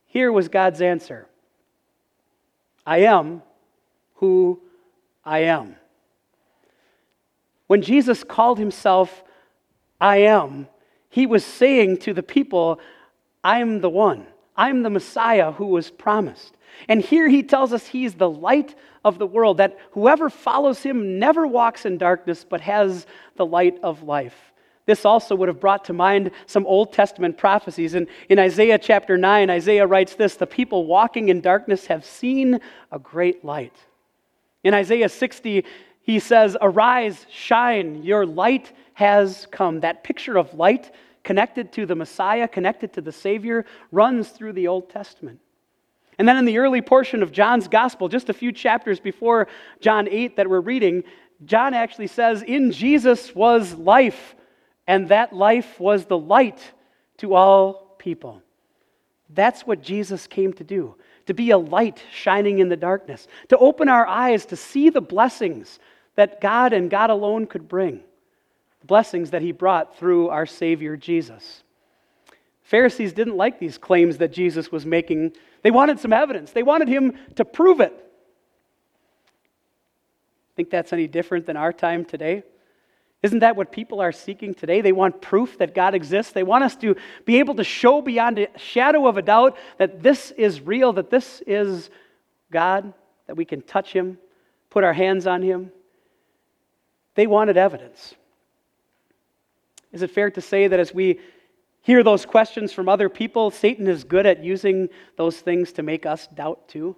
Here 0.08 0.32
was 0.32 0.47
God's 0.47 0.82
answer 0.82 1.28
I 2.88 3.01
am 3.01 3.43
who 4.15 4.60
I 5.23 5.41
am. 5.41 5.75
When 7.67 7.82
Jesus 7.82 8.23
called 8.23 8.60
himself 8.60 9.23
I 9.99 10.17
am, 10.17 10.67
he 11.10 11.25
was 11.25 11.45
saying 11.45 11.97
to 11.99 12.13
the 12.13 12.23
people, 12.23 12.80
I 13.43 13.60
am 13.60 13.82
the 13.82 13.89
one. 13.89 14.28
I'm 14.58 14.84
the 14.84 14.89
Messiah 14.89 15.51
who 15.51 15.67
was 15.67 15.89
promised. 15.89 16.56
And 16.88 17.01
here 17.01 17.28
he 17.30 17.43
tells 17.43 17.73
us 17.73 17.88
he's 17.88 18.15
the 18.15 18.30
light 18.30 18.75
of 19.04 19.17
the 19.17 19.28
world, 19.28 19.58
that 19.58 19.78
whoever 19.91 20.30
follows 20.30 20.82
him 20.82 21.19
never 21.19 21.47
walks 21.47 21.86
in 21.86 21.97
darkness, 21.97 22.45
but 22.47 22.62
has 22.62 23.06
the 23.36 23.45
light 23.45 23.78
of 23.84 24.04
life. 24.04 24.36
This 24.86 25.04
also 25.04 25.36
would 25.36 25.47
have 25.47 25.60
brought 25.60 25.86
to 25.86 25.93
mind 25.93 26.32
some 26.45 26.65
Old 26.65 26.93
Testament 26.93 27.38
prophecies. 27.38 27.95
In, 27.95 28.08
in 28.30 28.38
Isaiah 28.38 28.78
chapter 28.78 29.17
9, 29.17 29.49
Isaiah 29.49 29.88
writes 29.88 30.15
this 30.15 30.36
The 30.36 30.45
people 30.45 30.86
walking 30.86 31.30
in 31.30 31.41
darkness 31.41 31.88
have 31.88 32.06
seen 32.06 32.60
a 32.91 32.99
great 32.99 33.43
light. 33.43 33.75
In 34.63 34.73
Isaiah 34.73 35.10
60, 35.10 35.65
he 36.05 36.19
says, 36.19 36.55
Arise, 36.61 37.25
shine, 37.29 38.03
your 38.03 38.25
light 38.25 38.71
has 38.93 39.47
come. 39.51 39.79
That 39.81 40.03
picture 40.03 40.37
of 40.37 40.53
light 40.53 40.93
connected 41.23 41.71
to 41.73 41.87
the 41.87 41.95
Messiah, 41.95 42.47
connected 42.47 42.93
to 42.93 43.01
the 43.01 43.11
Savior, 43.11 43.65
runs 43.91 44.29
through 44.29 44.53
the 44.53 44.67
Old 44.67 44.89
Testament. 44.89 45.39
And 46.19 46.27
then 46.27 46.37
in 46.37 46.45
the 46.45 46.59
early 46.59 46.81
portion 46.81 47.23
of 47.23 47.31
John's 47.31 47.67
gospel, 47.67 48.07
just 48.07 48.29
a 48.29 48.33
few 48.33 48.51
chapters 48.51 48.99
before 48.99 49.47
John 49.81 50.07
8 50.07 50.37
that 50.37 50.47
we're 50.47 50.61
reading, 50.61 51.03
John 51.43 51.73
actually 51.73 52.07
says, 52.07 52.43
In 52.43 52.71
Jesus 52.71 53.33
was 53.33 53.73
life, 53.73 54.35
and 54.85 55.09
that 55.09 55.33
life 55.33 55.79
was 55.79 56.05
the 56.05 56.17
light 56.17 56.61
to 57.17 57.33
all 57.33 57.95
people. 57.97 58.43
That's 59.31 59.65
what 59.65 59.81
Jesus 59.81 60.27
came 60.27 60.53
to 60.53 60.63
do 60.63 60.95
to 61.25 61.33
be 61.33 61.49
a 61.49 61.57
light 61.57 62.03
shining 62.13 62.59
in 62.59 62.69
the 62.69 62.77
darkness, 62.77 63.27
to 63.49 63.57
open 63.57 63.89
our 63.89 64.05
eyes 64.05 64.45
to 64.45 64.55
see 64.55 64.91
the 64.91 65.01
blessings 65.01 65.79
that 66.15 66.41
God 66.41 66.73
and 66.73 66.89
God 66.89 67.10
alone 67.10 67.45
could 67.45 67.67
bring, 67.67 68.01
the 68.82 68.88
blessings 68.88 69.32
that 69.32 69.41
He 69.41 69.51
brought 69.51 69.97
through 69.97 70.30
our 70.30 70.45
Savior 70.45 70.97
Jesus. 70.97 71.63
Pharisees 72.63 73.13
didn't 73.13 73.38
like 73.38 73.60
these 73.60 73.78
claims 73.78 74.17
that 74.17 74.34
Jesus 74.34 74.71
was 74.71 74.86
making. 74.86 75.34
They 75.62 75.71
wanted 75.71 75.99
some 75.99 76.13
evidence, 76.13 76.51
they 76.51 76.63
wanted 76.63 76.88
Him 76.88 77.13
to 77.36 77.45
prove 77.45 77.80
it. 77.80 78.01
Think 80.56 80.69
that's 80.69 80.93
any 80.93 81.08
different 81.08 81.45
than 81.45 81.58
our 81.58 81.73
time 81.73 82.06
today? 82.06 82.43
Isn't 83.21 83.39
that 83.39 83.56
what 83.56 83.71
people 83.71 84.01
are 84.01 84.12
seeking 84.12 84.54
today? 84.54 84.82
They 84.82 84.91
want 84.91 85.19
proof 85.21 85.58
that 85.58 85.73
God 85.73 85.95
exists. 85.95 86.32
They 86.32 86.43
want 86.43 86.63
us 86.63 86.75
to 86.78 86.95
be 87.25 87.39
able 87.39 87.56
to 87.56 87.63
show 87.63 88.01
beyond 88.01 88.38
a 88.38 88.47
shadow 88.56 89.08
of 89.08 89.17
a 89.17 89.21
doubt 89.21 89.58
that 89.80 90.04
this 90.04 90.32
is 90.32 90.62
real, 90.62 90.93
that 90.93 91.10
this 91.10 91.41
is 91.47 91.89
God, 92.51 92.93
that 93.25 93.36
we 93.36 93.43
can 93.43 93.62
touch 93.62 93.91
Him, 93.91 94.19
put 94.69 94.84
our 94.84 94.93
hands 94.93 95.25
on 95.25 95.41
Him, 95.41 95.71
they 97.15 97.28
wanted 97.28 97.58
evidence. 97.58 98.15
Is 99.91 100.01
it 100.01 100.12
fair 100.12 100.30
to 100.32 100.41
say 100.41 100.67
that 100.67 100.80
as 100.80 100.93
we 100.93 101.19
hear 101.86 102.01
those 102.01 102.25
questions 102.25 102.73
from 102.73 102.89
other 102.89 103.10
people. 103.10 103.51
Satan 103.51 103.88
is 103.88 104.04
good 104.04 104.25
at 104.25 104.43
using 104.43 104.89
those 105.17 105.39
things 105.39 105.71
to 105.73 105.84
make 105.84 106.08
us 106.08 106.28
doubt 106.34 106.67
too. 106.67 106.95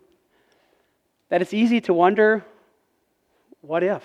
That 1.27 1.41
it's 1.41 1.53
easy 1.53 1.81
to 1.81 1.93
wonder 1.93 2.45
what 3.59 3.83
if? 3.83 4.01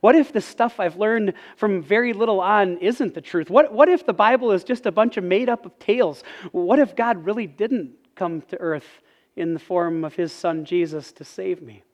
What 0.00 0.16
if 0.16 0.32
the 0.32 0.40
stuff 0.40 0.80
I've 0.80 0.96
learned 0.96 1.34
from 1.56 1.80
very 1.80 2.12
little 2.12 2.40
on 2.40 2.78
isn't 2.78 3.14
the 3.14 3.20
truth? 3.20 3.48
What, 3.48 3.72
what 3.72 3.88
if 3.88 4.04
the 4.04 4.12
Bible 4.12 4.50
is 4.50 4.64
just 4.64 4.86
a 4.86 4.92
bunch 4.92 5.16
of 5.16 5.22
made 5.22 5.48
up 5.48 5.64
of 5.64 5.78
tales? 5.78 6.24
What 6.50 6.80
if 6.80 6.96
God 6.96 7.24
really 7.24 7.46
didn't 7.46 7.92
come 8.16 8.40
to 8.48 8.60
earth 8.60 9.02
in 9.36 9.54
the 9.54 9.60
form 9.60 10.04
of 10.04 10.16
his 10.16 10.32
son 10.32 10.64
Jesus 10.64 11.12
to 11.12 11.24
save 11.24 11.62
me? 11.62 11.84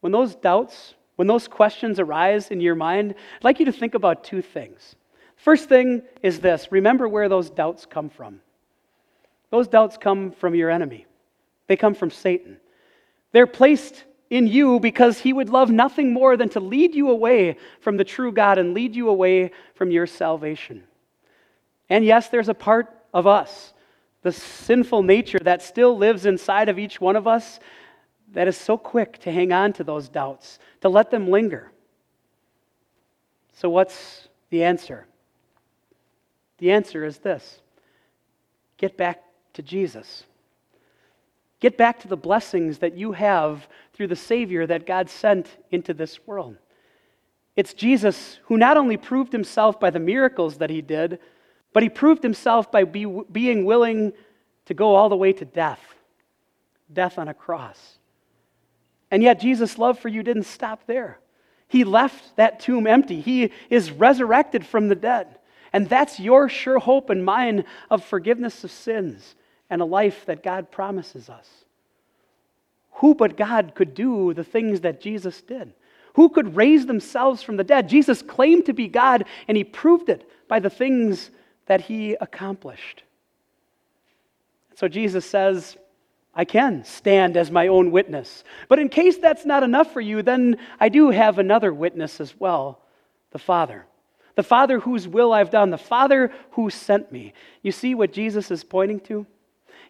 When 0.00 0.12
those 0.12 0.34
doubts, 0.34 0.94
when 1.20 1.26
those 1.26 1.48
questions 1.48 2.00
arise 2.00 2.50
in 2.50 2.62
your 2.62 2.74
mind, 2.74 3.14
I'd 3.36 3.44
like 3.44 3.58
you 3.58 3.66
to 3.66 3.72
think 3.72 3.94
about 3.94 4.24
two 4.24 4.40
things. 4.40 4.96
First 5.36 5.68
thing 5.68 6.00
is 6.22 6.40
this 6.40 6.72
remember 6.72 7.06
where 7.06 7.28
those 7.28 7.50
doubts 7.50 7.84
come 7.84 8.08
from. 8.08 8.40
Those 9.50 9.68
doubts 9.68 9.98
come 9.98 10.32
from 10.32 10.54
your 10.54 10.70
enemy, 10.70 11.04
they 11.66 11.76
come 11.76 11.92
from 11.92 12.10
Satan. 12.10 12.56
They're 13.32 13.46
placed 13.46 14.04
in 14.30 14.46
you 14.46 14.80
because 14.80 15.18
he 15.18 15.34
would 15.34 15.50
love 15.50 15.70
nothing 15.70 16.10
more 16.14 16.38
than 16.38 16.48
to 16.48 16.60
lead 16.60 16.94
you 16.94 17.10
away 17.10 17.58
from 17.82 17.98
the 17.98 18.04
true 18.04 18.32
God 18.32 18.56
and 18.56 18.72
lead 18.72 18.96
you 18.96 19.10
away 19.10 19.50
from 19.74 19.90
your 19.90 20.06
salvation. 20.06 20.84
And 21.90 22.02
yes, 22.02 22.30
there's 22.30 22.48
a 22.48 22.54
part 22.54 22.88
of 23.12 23.26
us, 23.26 23.74
the 24.22 24.32
sinful 24.32 25.02
nature 25.02 25.40
that 25.40 25.60
still 25.60 25.98
lives 25.98 26.24
inside 26.24 26.70
of 26.70 26.78
each 26.78 26.98
one 26.98 27.14
of 27.14 27.26
us, 27.26 27.60
that 28.32 28.48
is 28.48 28.56
so 28.56 28.76
quick 28.76 29.18
to 29.18 29.32
hang 29.32 29.52
on 29.52 29.72
to 29.74 29.84
those 29.84 30.08
doubts, 30.08 30.58
to 30.80 30.88
let 30.88 31.10
them 31.10 31.28
linger. 31.28 31.70
So, 33.52 33.68
what's 33.68 34.28
the 34.50 34.64
answer? 34.64 35.06
The 36.58 36.72
answer 36.72 37.04
is 37.04 37.18
this 37.18 37.60
get 38.76 38.96
back 38.96 39.22
to 39.54 39.62
Jesus. 39.62 40.24
Get 41.60 41.76
back 41.76 42.00
to 42.00 42.08
the 42.08 42.16
blessings 42.16 42.78
that 42.78 42.96
you 42.96 43.12
have 43.12 43.68
through 43.92 44.06
the 44.06 44.16
Savior 44.16 44.66
that 44.66 44.86
God 44.86 45.10
sent 45.10 45.46
into 45.70 45.92
this 45.92 46.26
world. 46.26 46.56
It's 47.54 47.74
Jesus 47.74 48.38
who 48.44 48.56
not 48.56 48.78
only 48.78 48.96
proved 48.96 49.30
himself 49.30 49.78
by 49.78 49.90
the 49.90 50.00
miracles 50.00 50.56
that 50.56 50.70
he 50.70 50.80
did, 50.80 51.18
but 51.74 51.82
he 51.82 51.90
proved 51.90 52.22
himself 52.22 52.72
by 52.72 52.84
be, 52.84 53.04
being 53.30 53.66
willing 53.66 54.14
to 54.64 54.72
go 54.72 54.94
all 54.94 55.10
the 55.10 55.16
way 55.16 55.34
to 55.34 55.44
death 55.44 55.80
death 56.92 57.18
on 57.18 57.28
a 57.28 57.34
cross. 57.34 57.98
And 59.10 59.22
yet, 59.22 59.40
Jesus' 59.40 59.78
love 59.78 59.98
for 59.98 60.08
you 60.08 60.22
didn't 60.22 60.44
stop 60.44 60.86
there. 60.86 61.18
He 61.68 61.84
left 61.84 62.36
that 62.36 62.60
tomb 62.60 62.86
empty. 62.86 63.20
He 63.20 63.52
is 63.68 63.90
resurrected 63.90 64.66
from 64.66 64.88
the 64.88 64.94
dead. 64.94 65.38
And 65.72 65.88
that's 65.88 66.18
your 66.18 66.48
sure 66.48 66.78
hope 66.78 67.10
and 67.10 67.24
mine 67.24 67.64
of 67.90 68.04
forgiveness 68.04 68.64
of 68.64 68.70
sins 68.70 69.36
and 69.68 69.80
a 69.80 69.84
life 69.84 70.26
that 70.26 70.42
God 70.42 70.70
promises 70.70 71.28
us. 71.28 71.48
Who 72.94 73.14
but 73.14 73.36
God 73.36 73.74
could 73.74 73.94
do 73.94 74.34
the 74.34 74.44
things 74.44 74.80
that 74.80 75.00
Jesus 75.00 75.40
did? 75.40 75.72
Who 76.14 76.28
could 76.28 76.56
raise 76.56 76.86
themselves 76.86 77.42
from 77.42 77.56
the 77.56 77.64
dead? 77.64 77.88
Jesus 77.88 78.20
claimed 78.20 78.66
to 78.66 78.72
be 78.72 78.88
God, 78.88 79.24
and 79.46 79.56
he 79.56 79.64
proved 79.64 80.08
it 80.08 80.28
by 80.48 80.58
the 80.58 80.70
things 80.70 81.30
that 81.66 81.82
he 81.82 82.14
accomplished. 82.20 83.04
So 84.74 84.88
Jesus 84.88 85.24
says, 85.24 85.76
I 86.34 86.44
can 86.44 86.84
stand 86.84 87.36
as 87.36 87.50
my 87.50 87.68
own 87.68 87.90
witness. 87.90 88.44
But 88.68 88.78
in 88.78 88.88
case 88.88 89.18
that's 89.18 89.44
not 89.44 89.62
enough 89.62 89.92
for 89.92 90.00
you, 90.00 90.22
then 90.22 90.58
I 90.78 90.88
do 90.88 91.10
have 91.10 91.38
another 91.38 91.72
witness 91.72 92.20
as 92.20 92.38
well 92.38 92.80
the 93.32 93.38
Father. 93.38 93.86
The 94.36 94.42
Father 94.42 94.80
whose 94.80 95.06
will 95.06 95.32
I've 95.32 95.50
done, 95.50 95.70
the 95.70 95.78
Father 95.78 96.32
who 96.52 96.70
sent 96.70 97.12
me. 97.12 97.32
You 97.62 97.72
see 97.72 97.94
what 97.94 98.12
Jesus 98.12 98.50
is 98.50 98.64
pointing 98.64 99.00
to? 99.00 99.26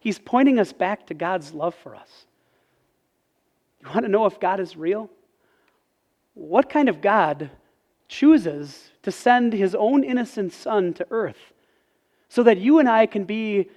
He's 0.00 0.18
pointing 0.18 0.58
us 0.58 0.72
back 0.72 1.06
to 1.06 1.14
God's 1.14 1.52
love 1.52 1.74
for 1.74 1.94
us. 1.94 2.26
You 3.82 3.88
want 3.88 4.04
to 4.04 4.10
know 4.10 4.26
if 4.26 4.40
God 4.40 4.60
is 4.60 4.76
real? 4.76 5.10
What 6.34 6.70
kind 6.70 6.88
of 6.88 7.00
God 7.00 7.50
chooses 8.08 8.90
to 9.02 9.10
send 9.10 9.52
his 9.52 9.74
own 9.74 10.04
innocent 10.04 10.52
Son 10.52 10.92
to 10.94 11.06
earth 11.10 11.52
so 12.28 12.42
that 12.42 12.58
you 12.58 12.78
and 12.78 12.88
I 12.88 13.06
can 13.06 13.24
be 13.24 13.68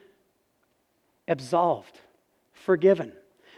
absolved? 1.27 1.99
Forgiven. 2.63 3.13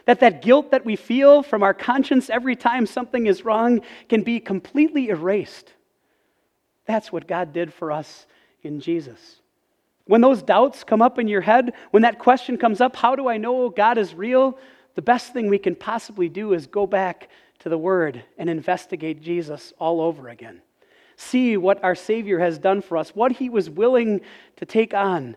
That 0.06 0.20
that 0.20 0.40
guilt 0.40 0.70
that 0.70 0.84
we 0.84 0.96
feel 0.96 1.42
from 1.42 1.62
our 1.62 1.74
conscience 1.74 2.30
every 2.30 2.54
time 2.54 2.86
something 2.86 3.26
is 3.26 3.44
wrong 3.44 3.80
can 4.08 4.22
be 4.22 4.38
completely 4.38 5.08
erased. 5.08 5.72
That's 6.86 7.10
what 7.10 7.26
God 7.26 7.52
did 7.52 7.72
for 7.72 7.90
us 7.90 8.26
in 8.62 8.80
Jesus. 8.80 9.40
When 10.04 10.20
those 10.20 10.42
doubts 10.42 10.84
come 10.84 11.02
up 11.02 11.18
in 11.18 11.26
your 11.26 11.40
head, 11.40 11.72
when 11.90 12.04
that 12.04 12.20
question 12.20 12.56
comes 12.56 12.80
up, 12.80 12.94
how 12.94 13.16
do 13.16 13.28
I 13.28 13.36
know 13.36 13.68
God 13.68 13.98
is 13.98 14.14
real? 14.14 14.56
The 14.94 15.02
best 15.02 15.32
thing 15.32 15.48
we 15.48 15.58
can 15.58 15.74
possibly 15.74 16.28
do 16.28 16.52
is 16.52 16.68
go 16.68 16.86
back 16.86 17.28
to 17.58 17.68
the 17.68 17.76
Word 17.76 18.22
and 18.38 18.48
investigate 18.48 19.20
Jesus 19.20 19.72
all 19.80 20.00
over 20.00 20.28
again. 20.28 20.62
See 21.16 21.56
what 21.56 21.82
our 21.82 21.96
Savior 21.96 22.38
has 22.38 22.58
done 22.58 22.80
for 22.80 22.96
us, 22.96 23.10
what 23.10 23.32
He 23.32 23.48
was 23.48 23.68
willing 23.68 24.20
to 24.56 24.64
take 24.64 24.94
on 24.94 25.36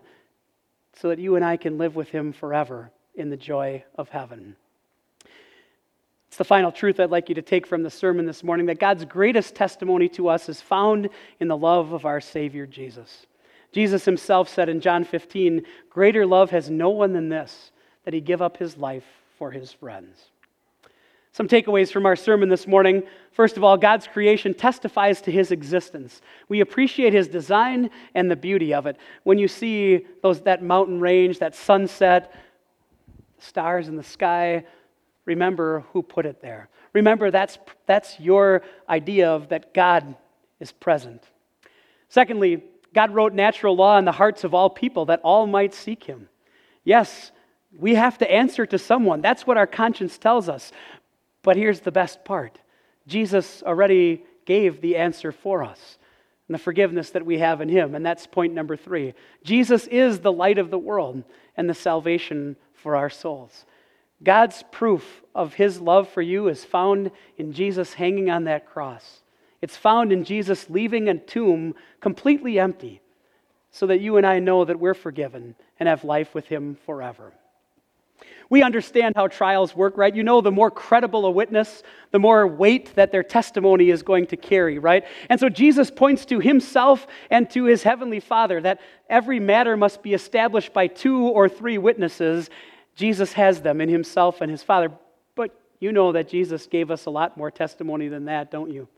so 0.94 1.08
that 1.08 1.18
you 1.18 1.34
and 1.34 1.44
I 1.44 1.56
can 1.56 1.76
live 1.76 1.96
with 1.96 2.10
Him 2.10 2.32
forever 2.32 2.92
in 3.14 3.30
the 3.30 3.36
joy 3.36 3.84
of 3.96 4.08
heaven. 4.08 4.56
It's 6.28 6.36
the 6.36 6.44
final 6.44 6.70
truth 6.70 7.00
I'd 7.00 7.10
like 7.10 7.28
you 7.28 7.34
to 7.34 7.42
take 7.42 7.66
from 7.66 7.82
the 7.82 7.90
sermon 7.90 8.24
this 8.24 8.44
morning 8.44 8.66
that 8.66 8.78
God's 8.78 9.04
greatest 9.04 9.56
testimony 9.56 10.08
to 10.10 10.28
us 10.28 10.48
is 10.48 10.60
found 10.60 11.08
in 11.40 11.48
the 11.48 11.56
love 11.56 11.92
of 11.92 12.06
our 12.06 12.20
Savior 12.20 12.66
Jesus. 12.66 13.26
Jesus 13.72 14.04
himself 14.04 14.48
said 14.48 14.68
in 14.68 14.80
John 14.80 15.04
15, 15.04 15.62
Greater 15.88 16.24
love 16.24 16.50
has 16.50 16.70
no 16.70 16.90
one 16.90 17.12
than 17.12 17.28
this, 17.28 17.72
that 18.04 18.14
he 18.14 18.20
give 18.20 18.42
up 18.42 18.56
his 18.56 18.76
life 18.76 19.04
for 19.38 19.50
his 19.50 19.72
friends. 19.72 20.30
Some 21.32 21.46
takeaways 21.46 21.92
from 21.92 22.06
our 22.06 22.16
sermon 22.16 22.48
this 22.48 22.66
morning. 22.66 23.04
First 23.32 23.56
of 23.56 23.62
all, 23.62 23.76
God's 23.76 24.08
creation 24.08 24.52
testifies 24.52 25.20
to 25.22 25.30
his 25.30 25.52
existence. 25.52 26.22
We 26.48 26.60
appreciate 26.60 27.12
his 27.12 27.28
design 27.28 27.90
and 28.14 28.28
the 28.28 28.36
beauty 28.36 28.74
of 28.74 28.86
it. 28.86 28.96
When 29.22 29.38
you 29.38 29.46
see 29.46 30.06
those, 30.22 30.40
that 30.42 30.62
mountain 30.62 31.00
range, 31.00 31.38
that 31.38 31.54
sunset, 31.54 32.34
stars 33.42 33.88
in 33.88 33.96
the 33.96 34.02
sky, 34.02 34.64
remember 35.24 35.84
who 35.92 36.02
put 36.02 36.26
it 36.26 36.40
there. 36.40 36.68
Remember 36.92 37.30
that's, 37.30 37.58
that's 37.86 38.18
your 38.18 38.62
idea 38.88 39.30
of 39.30 39.48
that 39.50 39.74
God 39.74 40.16
is 40.58 40.72
present. 40.72 41.22
Secondly, 42.08 42.62
God 42.94 43.14
wrote 43.14 43.32
natural 43.32 43.76
law 43.76 43.98
in 43.98 44.04
the 44.04 44.12
hearts 44.12 44.44
of 44.44 44.54
all 44.54 44.68
people 44.68 45.06
that 45.06 45.20
all 45.22 45.46
might 45.46 45.74
seek 45.74 46.04
him. 46.04 46.28
Yes, 46.84 47.30
we 47.78 47.94
have 47.94 48.18
to 48.18 48.30
answer 48.30 48.66
to 48.66 48.78
someone. 48.78 49.20
That's 49.20 49.46
what 49.46 49.56
our 49.56 49.66
conscience 49.66 50.18
tells 50.18 50.48
us. 50.48 50.72
But 51.42 51.56
here's 51.56 51.80
the 51.80 51.92
best 51.92 52.24
part 52.24 52.58
Jesus 53.06 53.62
already 53.62 54.24
gave 54.44 54.80
the 54.80 54.96
answer 54.96 55.30
for 55.30 55.62
us 55.62 55.98
and 56.48 56.54
the 56.54 56.58
forgiveness 56.58 57.10
that 57.10 57.24
we 57.24 57.38
have 57.38 57.60
in 57.60 57.68
him. 57.68 57.94
And 57.94 58.04
that's 58.04 58.26
point 58.26 58.54
number 58.54 58.76
three. 58.76 59.14
Jesus 59.44 59.86
is 59.86 60.18
the 60.18 60.32
light 60.32 60.58
of 60.58 60.70
the 60.70 60.78
world 60.78 61.22
and 61.56 61.70
the 61.70 61.74
salvation 61.74 62.56
for 62.82 62.96
our 62.96 63.10
souls. 63.10 63.64
God's 64.22 64.62
proof 64.70 65.22
of 65.34 65.54
his 65.54 65.80
love 65.80 66.08
for 66.08 66.22
you 66.22 66.48
is 66.48 66.64
found 66.64 67.10
in 67.38 67.52
Jesus 67.52 67.94
hanging 67.94 68.30
on 68.30 68.44
that 68.44 68.68
cross. 68.68 69.22
It's 69.62 69.76
found 69.76 70.12
in 70.12 70.24
Jesus 70.24 70.68
leaving 70.68 71.08
a 71.08 71.18
tomb 71.18 71.74
completely 72.00 72.58
empty 72.58 73.00
so 73.70 73.86
that 73.86 74.00
you 74.00 74.16
and 74.16 74.26
I 74.26 74.38
know 74.38 74.64
that 74.64 74.80
we're 74.80 74.94
forgiven 74.94 75.54
and 75.78 75.88
have 75.88 76.04
life 76.04 76.34
with 76.34 76.46
him 76.46 76.76
forever. 76.86 77.32
We 78.50 78.64
understand 78.64 79.14
how 79.14 79.28
trials 79.28 79.76
work, 79.76 79.96
right? 79.96 80.14
You 80.14 80.24
know, 80.24 80.40
the 80.40 80.50
more 80.50 80.72
credible 80.72 81.24
a 81.24 81.30
witness, 81.30 81.84
the 82.10 82.18
more 82.18 82.48
weight 82.48 82.92
that 82.96 83.12
their 83.12 83.22
testimony 83.22 83.90
is 83.90 84.02
going 84.02 84.26
to 84.26 84.36
carry, 84.36 84.80
right? 84.80 85.04
And 85.28 85.38
so 85.38 85.48
Jesus 85.48 85.88
points 85.88 86.24
to 86.26 86.40
himself 86.40 87.06
and 87.30 87.48
to 87.50 87.64
his 87.64 87.84
heavenly 87.84 88.18
Father 88.18 88.60
that 88.62 88.80
every 89.08 89.38
matter 89.38 89.76
must 89.76 90.02
be 90.02 90.14
established 90.14 90.72
by 90.72 90.88
two 90.88 91.28
or 91.28 91.48
three 91.48 91.78
witnesses. 91.78 92.50
Jesus 93.00 93.32
has 93.32 93.62
them 93.62 93.80
in 93.80 93.88
himself 93.88 94.42
and 94.42 94.50
his 94.50 94.62
Father. 94.62 94.92
But 95.34 95.58
you 95.78 95.90
know 95.90 96.12
that 96.12 96.28
Jesus 96.28 96.66
gave 96.66 96.90
us 96.90 97.06
a 97.06 97.10
lot 97.10 97.34
more 97.34 97.50
testimony 97.50 98.08
than 98.08 98.26
that, 98.26 98.50
don't 98.50 98.70
you? 98.70 98.88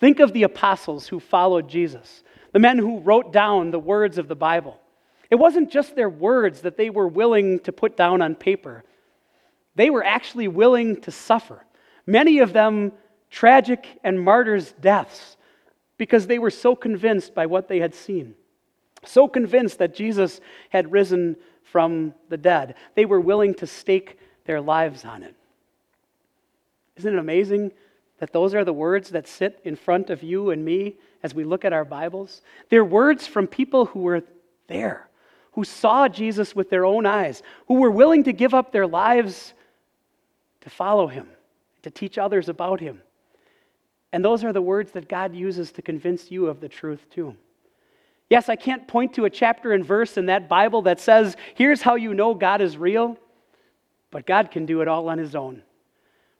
Think 0.00 0.18
of 0.18 0.32
the 0.32 0.42
apostles 0.42 1.06
who 1.06 1.20
followed 1.20 1.68
Jesus, 1.68 2.24
the 2.52 2.58
men 2.58 2.78
who 2.78 2.98
wrote 2.98 3.32
down 3.32 3.70
the 3.70 3.78
words 3.78 4.18
of 4.18 4.26
the 4.26 4.34
Bible. 4.34 4.80
It 5.30 5.36
wasn't 5.36 5.70
just 5.70 5.94
their 5.94 6.08
words 6.08 6.62
that 6.62 6.76
they 6.76 6.90
were 6.90 7.06
willing 7.06 7.60
to 7.60 7.70
put 7.70 7.96
down 7.96 8.22
on 8.22 8.34
paper, 8.34 8.82
they 9.76 9.88
were 9.88 10.04
actually 10.04 10.48
willing 10.48 11.00
to 11.02 11.12
suffer. 11.12 11.64
Many 12.06 12.40
of 12.40 12.52
them 12.52 12.90
tragic 13.30 13.86
and 14.02 14.20
martyrs' 14.20 14.74
deaths 14.80 15.36
because 15.96 16.26
they 16.26 16.40
were 16.40 16.50
so 16.50 16.74
convinced 16.74 17.36
by 17.36 17.46
what 17.46 17.68
they 17.68 17.78
had 17.78 17.94
seen, 17.94 18.34
so 19.04 19.28
convinced 19.28 19.78
that 19.78 19.94
Jesus 19.94 20.40
had 20.70 20.90
risen 20.90 21.36
from 21.72 22.14
the 22.28 22.36
dead. 22.36 22.74
They 22.94 23.04
were 23.04 23.20
willing 23.20 23.54
to 23.54 23.66
stake 23.66 24.18
their 24.44 24.60
lives 24.60 25.04
on 25.04 25.22
it. 25.22 25.34
Isn't 26.96 27.14
it 27.14 27.18
amazing 27.18 27.72
that 28.18 28.32
those 28.32 28.54
are 28.54 28.64
the 28.64 28.72
words 28.72 29.10
that 29.10 29.28
sit 29.28 29.60
in 29.64 29.76
front 29.76 30.10
of 30.10 30.22
you 30.22 30.50
and 30.50 30.64
me 30.64 30.96
as 31.22 31.34
we 31.34 31.44
look 31.44 31.64
at 31.64 31.72
our 31.72 31.84
Bibles? 31.84 32.42
They're 32.70 32.84
words 32.84 33.26
from 33.26 33.46
people 33.46 33.86
who 33.86 34.00
were 34.00 34.22
there, 34.66 35.08
who 35.52 35.64
saw 35.64 36.08
Jesus 36.08 36.56
with 36.56 36.70
their 36.70 36.84
own 36.84 37.06
eyes, 37.06 37.42
who 37.66 37.74
were 37.74 37.90
willing 37.90 38.24
to 38.24 38.32
give 38.32 38.54
up 38.54 38.72
their 38.72 38.86
lives 38.86 39.52
to 40.62 40.70
follow 40.70 41.06
him, 41.06 41.28
to 41.82 41.90
teach 41.90 42.18
others 42.18 42.48
about 42.48 42.80
him. 42.80 43.00
And 44.12 44.24
those 44.24 44.42
are 44.42 44.52
the 44.52 44.62
words 44.62 44.92
that 44.92 45.08
God 45.08 45.34
uses 45.34 45.70
to 45.72 45.82
convince 45.82 46.30
you 46.30 46.46
of 46.46 46.60
the 46.60 46.68
truth, 46.68 47.06
too. 47.10 47.36
Yes, 48.30 48.48
I 48.48 48.56
can't 48.56 48.86
point 48.86 49.14
to 49.14 49.24
a 49.24 49.30
chapter 49.30 49.72
and 49.72 49.84
verse 49.84 50.16
in 50.16 50.26
that 50.26 50.48
Bible 50.48 50.82
that 50.82 51.00
says, 51.00 51.36
here's 51.54 51.80
how 51.80 51.94
you 51.94 52.12
know 52.12 52.34
God 52.34 52.60
is 52.60 52.76
real, 52.76 53.16
but 54.10 54.26
God 54.26 54.50
can 54.50 54.66
do 54.66 54.82
it 54.82 54.88
all 54.88 55.08
on 55.08 55.18
his 55.18 55.34
own. 55.34 55.62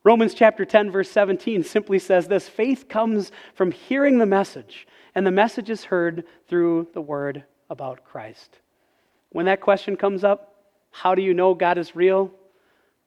Romans 0.05 0.35
chapter 0.35 0.65
10, 0.65 0.91
verse 0.91 1.11
17 1.11 1.65
simply 1.65 1.99
says 1.99 2.29
this 2.29 2.49
faith 2.49 2.89
comes 2.89 3.33
from 3.55 3.73
hearing 3.73 4.19
the 4.19 4.27
message, 4.27 4.87
and 5.15 5.27
the 5.27 5.31
message 5.31 5.71
is 5.71 5.85
heard 5.85 6.25
through 6.49 6.89
the 6.95 7.01
word 7.01 7.45
about 7.71 8.05
Christ. 8.05 8.59
When 9.31 9.47
that 9.47 9.61
question 9.61 9.97
comes 9.97 10.25
up, 10.25 10.55
how 10.91 11.15
do 11.15 11.23
you 11.23 11.35
know 11.35 11.55
God 11.55 11.79
is 11.79 11.97
real? 11.97 12.31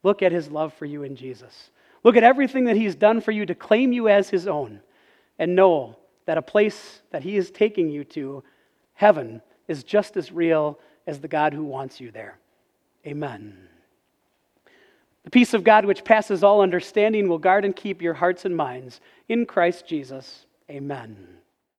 Look 0.03 0.21
at 0.21 0.31
his 0.31 0.49
love 0.49 0.73
for 0.73 0.85
you 0.85 1.03
in 1.03 1.15
Jesus. 1.15 1.71
Look 2.03 2.17
at 2.17 2.23
everything 2.23 2.65
that 2.65 2.77
he's 2.77 2.95
done 2.95 3.21
for 3.21 3.31
you 3.31 3.45
to 3.45 3.55
claim 3.55 3.93
you 3.93 4.07
as 4.07 4.29
his 4.29 4.47
own, 4.47 4.81
and 5.37 5.55
know 5.55 5.97
that 6.25 6.37
a 6.37 6.41
place 6.41 7.01
that 7.11 7.23
he 7.23 7.37
is 7.37 7.51
taking 7.51 7.89
you 7.89 8.03
to 8.03 8.43
heaven 9.01 9.41
is 9.67 9.83
just 9.83 10.15
as 10.15 10.31
real 10.31 10.77
as 11.07 11.19
the 11.19 11.27
God 11.27 11.53
who 11.53 11.63
wants 11.63 11.99
you 11.99 12.11
there. 12.11 12.37
Amen. 13.07 13.57
The 15.23 15.31
peace 15.31 15.55
of 15.55 15.63
God, 15.63 15.85
which 15.85 16.03
passes 16.03 16.43
all 16.43 16.61
understanding, 16.61 17.27
will 17.27 17.39
guard 17.39 17.65
and 17.65 17.75
keep 17.75 17.99
your 17.99 18.13
hearts 18.13 18.45
and 18.45 18.55
minds 18.55 19.01
in 19.27 19.47
Christ 19.47 19.87
Jesus. 19.87 20.45
Amen. 20.69 21.17